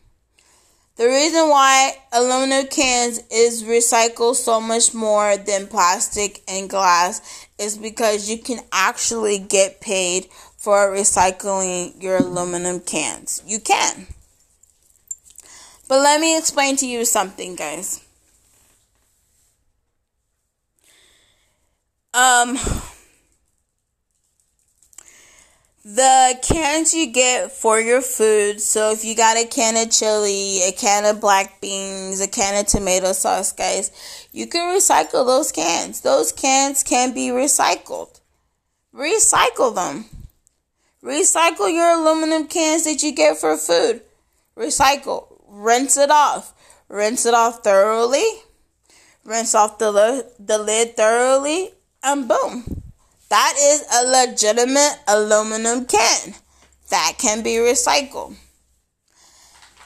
The 0.96 1.06
reason 1.06 1.48
why 1.48 1.96
aluminum 2.12 2.66
cans 2.66 3.20
is 3.30 3.62
recycled 3.62 4.34
so 4.34 4.60
much 4.60 4.92
more 4.92 5.36
than 5.36 5.68
plastic 5.68 6.42
and 6.48 6.68
glass 6.68 7.46
is 7.56 7.78
because 7.78 8.28
you 8.28 8.38
can 8.38 8.58
actually 8.72 9.38
get 9.38 9.80
paid 9.80 10.26
for 10.56 10.92
recycling 10.92 12.02
your 12.02 12.16
aluminum 12.16 12.80
cans. 12.80 13.40
You 13.46 13.60
can. 13.60 14.08
But 15.88 16.00
let 16.00 16.20
me 16.20 16.36
explain 16.36 16.76
to 16.78 16.86
you 16.86 17.04
something, 17.04 17.54
guys. 17.54 18.04
Um 22.14 22.58
the 25.88 26.38
cans 26.42 26.92
you 26.92 27.10
get 27.10 27.50
for 27.50 27.80
your 27.80 28.02
food. 28.02 28.60
So 28.60 28.92
if 28.92 29.06
you 29.06 29.16
got 29.16 29.38
a 29.38 29.46
can 29.46 29.74
of 29.76 29.90
chili, 29.90 30.60
a 30.68 30.72
can 30.72 31.06
of 31.06 31.18
black 31.18 31.62
beans, 31.62 32.20
a 32.20 32.28
can 32.28 32.60
of 32.60 32.66
tomato 32.66 33.12
sauce, 33.12 33.52
guys, 33.52 33.90
you 34.30 34.46
can 34.46 34.74
recycle 34.76 35.24
those 35.24 35.50
cans. 35.50 36.02
Those 36.02 36.30
cans 36.30 36.82
can 36.82 37.14
be 37.14 37.28
recycled. 37.28 38.20
Recycle 38.94 39.74
them. 39.74 40.04
Recycle 41.02 41.72
your 41.72 41.98
aluminum 41.98 42.48
cans 42.48 42.84
that 42.84 43.02
you 43.02 43.12
get 43.12 43.38
for 43.38 43.56
food. 43.56 44.02
Recycle. 44.58 45.40
Rinse 45.46 45.96
it 45.96 46.10
off. 46.10 46.52
Rinse 46.90 47.24
it 47.24 47.32
off 47.32 47.64
thoroughly. 47.64 48.26
Rinse 49.24 49.54
off 49.54 49.78
the, 49.78 50.30
the 50.38 50.58
lid 50.58 50.96
thoroughly. 50.96 51.70
And 52.02 52.28
boom 52.28 52.82
that 53.28 53.54
is 53.58 53.84
a 53.94 54.26
legitimate 54.26 54.98
aluminum 55.06 55.84
can 55.84 56.34
that 56.90 57.14
can 57.18 57.42
be 57.42 57.56
recycled. 57.56 58.36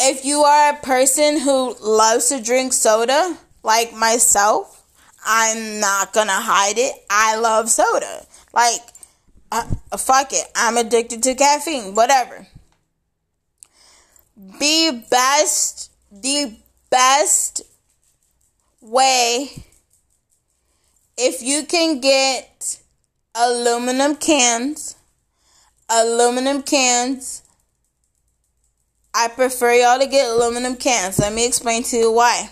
If 0.00 0.24
you 0.24 0.38
are 0.42 0.72
a 0.72 0.76
person 0.76 1.40
who 1.40 1.76
loves 1.80 2.28
to 2.28 2.40
drink 2.40 2.72
soda, 2.72 3.36
like 3.62 3.92
myself, 3.92 4.84
I'm 5.24 5.80
not 5.80 6.12
gonna 6.12 6.32
hide 6.32 6.78
it. 6.78 6.94
I 7.10 7.36
love 7.36 7.70
soda. 7.70 8.26
Like, 8.52 8.80
uh, 9.50 9.64
fuck 9.96 10.32
it. 10.32 10.46
I'm 10.56 10.76
addicted 10.76 11.22
to 11.24 11.34
caffeine. 11.34 11.94
Whatever. 11.94 12.46
The 14.36 15.04
best, 15.10 15.90
the 16.10 16.56
best 16.90 17.62
way, 18.80 19.64
if 21.24 21.40
you 21.40 21.64
can 21.64 22.00
get 22.00 22.80
aluminum 23.34 24.16
cans. 24.16 24.96
Aluminum 25.88 26.62
cans. 26.62 27.44
I 29.14 29.28
prefer 29.28 29.72
y'all 29.74 30.00
to 30.00 30.06
get 30.06 30.28
aluminum 30.28 30.74
cans. 30.74 31.20
Let 31.20 31.32
me 31.32 31.46
explain 31.46 31.84
to 31.84 31.96
you 31.96 32.12
why. 32.12 32.50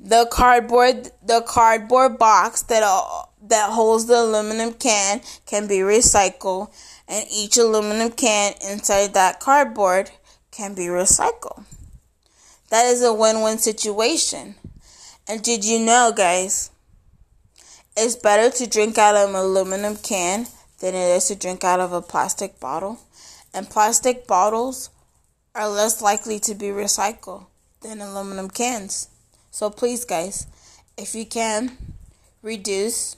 The 0.00 0.26
cardboard, 0.30 1.10
the 1.24 1.42
cardboard 1.42 2.18
box 2.18 2.62
that 2.62 2.82
uh, 2.84 3.26
that 3.42 3.70
holds 3.70 4.06
the 4.06 4.20
aluminum 4.20 4.72
can 4.72 5.20
can 5.46 5.68
be 5.68 5.78
recycled, 5.78 6.74
and 7.06 7.24
each 7.30 7.56
aluminum 7.56 8.10
can 8.10 8.54
inside 8.68 9.14
that 9.14 9.38
cardboard 9.38 10.10
can 10.50 10.74
be 10.74 10.86
recycled. 10.86 11.64
That 12.70 12.86
is 12.86 13.02
a 13.02 13.14
win-win 13.14 13.58
situation. 13.58 14.56
And 15.28 15.42
did 15.42 15.64
you 15.64 15.78
know, 15.78 16.12
guys? 16.14 16.70
It's 17.96 18.16
better 18.16 18.50
to 18.56 18.66
drink 18.66 18.98
out 18.98 19.14
of 19.14 19.30
an 19.30 19.36
aluminum 19.36 19.96
can 19.96 20.46
than 20.80 20.94
it 20.94 21.16
is 21.16 21.26
to 21.26 21.36
drink 21.36 21.62
out 21.62 21.78
of 21.78 21.92
a 21.92 22.02
plastic 22.02 22.58
bottle. 22.58 22.98
And 23.52 23.70
plastic 23.70 24.26
bottles 24.26 24.90
are 25.54 25.68
less 25.68 26.02
likely 26.02 26.40
to 26.40 26.54
be 26.54 26.66
recycled 26.66 27.46
than 27.82 28.00
aluminum 28.00 28.50
cans. 28.50 29.08
So 29.52 29.70
please 29.70 30.04
guys, 30.04 30.48
if 30.98 31.14
you 31.14 31.24
can 31.24 31.76
reduce 32.42 33.16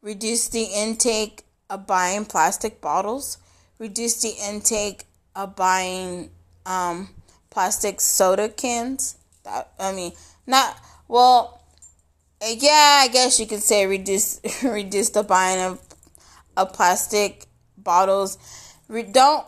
reduce 0.00 0.48
the 0.48 0.62
intake 0.64 1.42
of 1.68 1.86
buying 1.86 2.24
plastic 2.24 2.80
bottles, 2.80 3.38
reduce 3.78 4.22
the 4.22 4.34
intake 4.48 5.04
of 5.34 5.56
buying 5.56 6.30
um, 6.64 7.10
plastic 7.50 8.00
soda 8.00 8.48
cans. 8.48 9.16
That 9.44 9.72
I 9.78 9.92
mean, 9.92 10.12
not 10.46 10.78
well 11.08 11.55
yeah, 12.42 13.00
I 13.02 13.08
guess 13.08 13.40
you 13.40 13.46
could 13.46 13.62
say 13.62 13.86
reduce 13.86 14.40
reduce 14.62 15.10
the 15.10 15.22
buying 15.22 15.60
of 15.60 15.80
of 16.56 16.72
plastic 16.72 17.46
bottles. 17.78 18.38
Re- 18.88 19.02
don't 19.02 19.46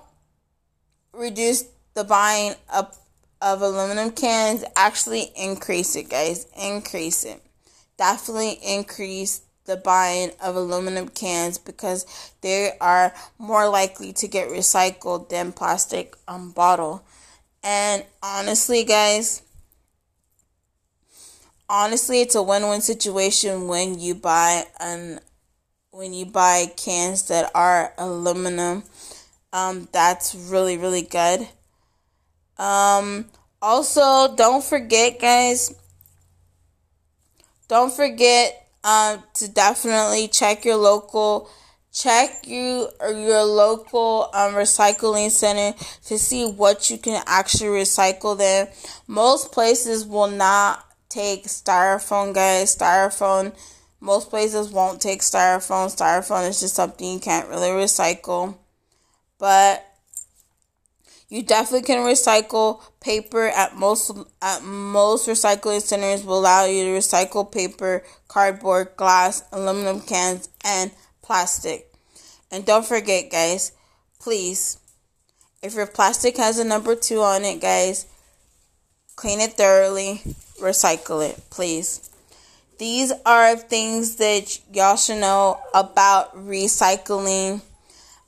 reduce 1.12 1.64
the 1.94 2.04
buying 2.04 2.54
of 2.72 2.96
of 3.40 3.62
aluminum 3.62 4.10
cans. 4.10 4.64
Actually, 4.76 5.30
increase 5.36 5.96
it, 5.96 6.08
guys. 6.08 6.46
Increase 6.60 7.24
it. 7.24 7.42
Definitely 7.96 8.58
increase 8.64 9.42
the 9.64 9.76
buying 9.76 10.30
of 10.42 10.56
aluminum 10.56 11.08
cans 11.08 11.58
because 11.58 12.06
they 12.40 12.72
are 12.80 13.12
more 13.38 13.68
likely 13.68 14.14
to 14.14 14.26
get 14.26 14.48
recycled 14.48 15.28
than 15.28 15.52
plastic 15.52 16.16
um 16.26 16.52
bottle. 16.52 17.04
And 17.62 18.04
honestly, 18.22 18.84
guys 18.84 19.42
honestly, 21.68 22.20
it's 22.20 22.34
a 22.34 22.42
win-win 22.42 22.80
situation 22.80 23.68
when 23.68 23.98
you 23.98 24.14
buy 24.14 24.64
an 24.80 25.20
when 25.90 26.12
you 26.12 26.26
buy 26.26 26.66
cans 26.76 27.28
that 27.28 27.50
are 27.54 27.92
aluminum. 27.98 28.84
Um, 29.52 29.88
that's 29.92 30.34
really 30.34 30.76
really 30.76 31.02
good. 31.02 31.48
Um, 32.58 33.26
also, 33.60 34.34
don't 34.34 34.64
forget, 34.64 35.20
guys. 35.20 35.74
Don't 37.68 37.92
forget 37.92 38.66
um, 38.84 39.22
to 39.34 39.48
definitely 39.48 40.28
check 40.28 40.64
your 40.64 40.76
local 40.76 41.50
check 41.92 42.46
you 42.46 42.88
or 43.00 43.10
your 43.10 43.42
local 43.42 44.30
um, 44.32 44.54
recycling 44.54 45.30
center 45.30 45.76
to 46.04 46.18
see 46.18 46.48
what 46.48 46.90
you 46.90 46.98
can 46.98 47.22
actually 47.26 47.68
recycle 47.68 48.36
there. 48.38 48.72
Most 49.06 49.52
places 49.52 50.06
will 50.06 50.28
not 50.28 50.84
take 51.18 51.46
styrofoam, 51.46 52.32
guys. 52.32 52.76
Styrofoam, 52.76 53.52
most 54.00 54.30
places 54.30 54.70
won't 54.70 55.00
take 55.00 55.20
styrofoam. 55.20 55.88
Styrofoam 55.94 56.48
is 56.48 56.60
just 56.60 56.76
something 56.76 57.14
you 57.14 57.18
can't 57.18 57.48
really 57.48 57.70
recycle. 57.70 58.56
But 59.36 59.84
you 61.28 61.42
definitely 61.42 61.86
can 61.86 62.06
recycle 62.06 62.80
paper 63.00 63.48
at 63.48 63.74
most 63.74 64.12
at 64.40 64.62
most 64.62 65.28
recycling 65.28 65.82
centers 65.82 66.24
will 66.24 66.38
allow 66.38 66.66
you 66.66 66.84
to 66.84 66.90
recycle 66.90 67.50
paper, 67.50 68.04
cardboard, 68.28 68.96
glass, 68.96 69.42
aluminum 69.52 70.00
cans, 70.00 70.48
and 70.64 70.92
plastic. 71.20 71.92
And 72.52 72.64
don't 72.64 72.86
forget, 72.86 73.30
guys, 73.30 73.72
please, 74.20 74.78
if 75.64 75.74
your 75.74 75.86
plastic 75.86 76.36
has 76.36 76.60
a 76.60 76.64
number 76.64 76.94
two 76.94 77.20
on 77.22 77.44
it, 77.44 77.60
guys, 77.60 78.06
clean 79.16 79.40
it 79.40 79.54
thoroughly 79.54 80.22
recycle 80.60 81.28
it, 81.28 81.40
please. 81.50 82.08
These 82.78 83.12
are 83.26 83.56
things 83.56 84.16
that 84.16 84.60
y'all 84.72 84.96
should 84.96 85.20
know 85.20 85.60
about 85.74 86.36
recycling. 86.36 87.60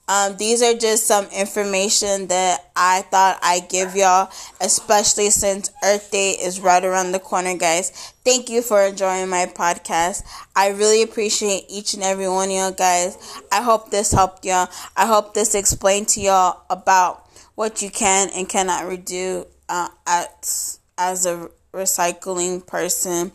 Um, 0.09 0.37
these 0.38 0.61
are 0.61 0.75
just 0.75 1.07
some 1.07 1.27
information 1.27 2.27
that 2.27 2.69
I 2.75 3.02
thought 3.02 3.38
I'd 3.42 3.69
give 3.69 3.94
y'all, 3.94 4.29
especially 4.61 5.31
since 5.31 5.71
Earth 5.85 6.11
Day 6.11 6.33
is 6.33 6.59
right 6.59 6.85
around 6.85 7.13
the 7.13 7.21
corner, 7.21 7.57
guys. 7.57 7.90
Thank 8.25 8.50
you 8.50 8.61
for 8.61 8.83
enjoying 8.83 9.29
my 9.29 9.46
podcast. 9.46 10.25
I 10.57 10.71
really 10.71 11.02
appreciate 11.02 11.67
each 11.69 11.94
and 11.94 12.02
every 12.02 12.29
one 12.29 12.48
of 12.48 12.54
y'all, 12.57 12.73
guys. 12.73 13.17
I 13.52 13.63
hope 13.63 13.92
this 13.92 14.11
helped 14.11 14.44
y'all. 14.44 14.69
I 14.96 15.07
hope 15.07 15.33
this 15.33 15.54
explained 15.54 16.09
to 16.09 16.21
y'all 16.21 16.63
about 16.69 17.29
what 17.54 17.83
you 17.83 17.90
can 17.90 18.31
and 18.35 18.48
cannot 18.48 18.87
redo 18.87 19.46
uh, 19.69 19.90
at, 20.09 20.79
as 20.98 21.25
a 21.25 21.48
recycling 21.73 22.66
person. 22.66 23.33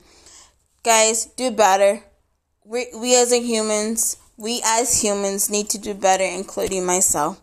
Guys, 0.83 1.25
do 1.25 1.51
better. 1.51 2.03
We, 2.63 2.88
we 2.95 3.15
as 3.15 3.31
humans, 3.31 4.17
we 4.38 4.61
as 4.65 5.01
humans 5.01 5.49
need 5.49 5.69
to 5.69 5.77
do 5.77 5.93
better, 5.93 6.23
including 6.23 6.86
myself. 6.86 7.41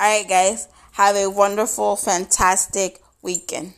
Alright, 0.00 0.28
guys, 0.28 0.68
have 0.92 1.16
a 1.16 1.28
wonderful, 1.28 1.96
fantastic 1.96 3.00
weekend. 3.22 3.74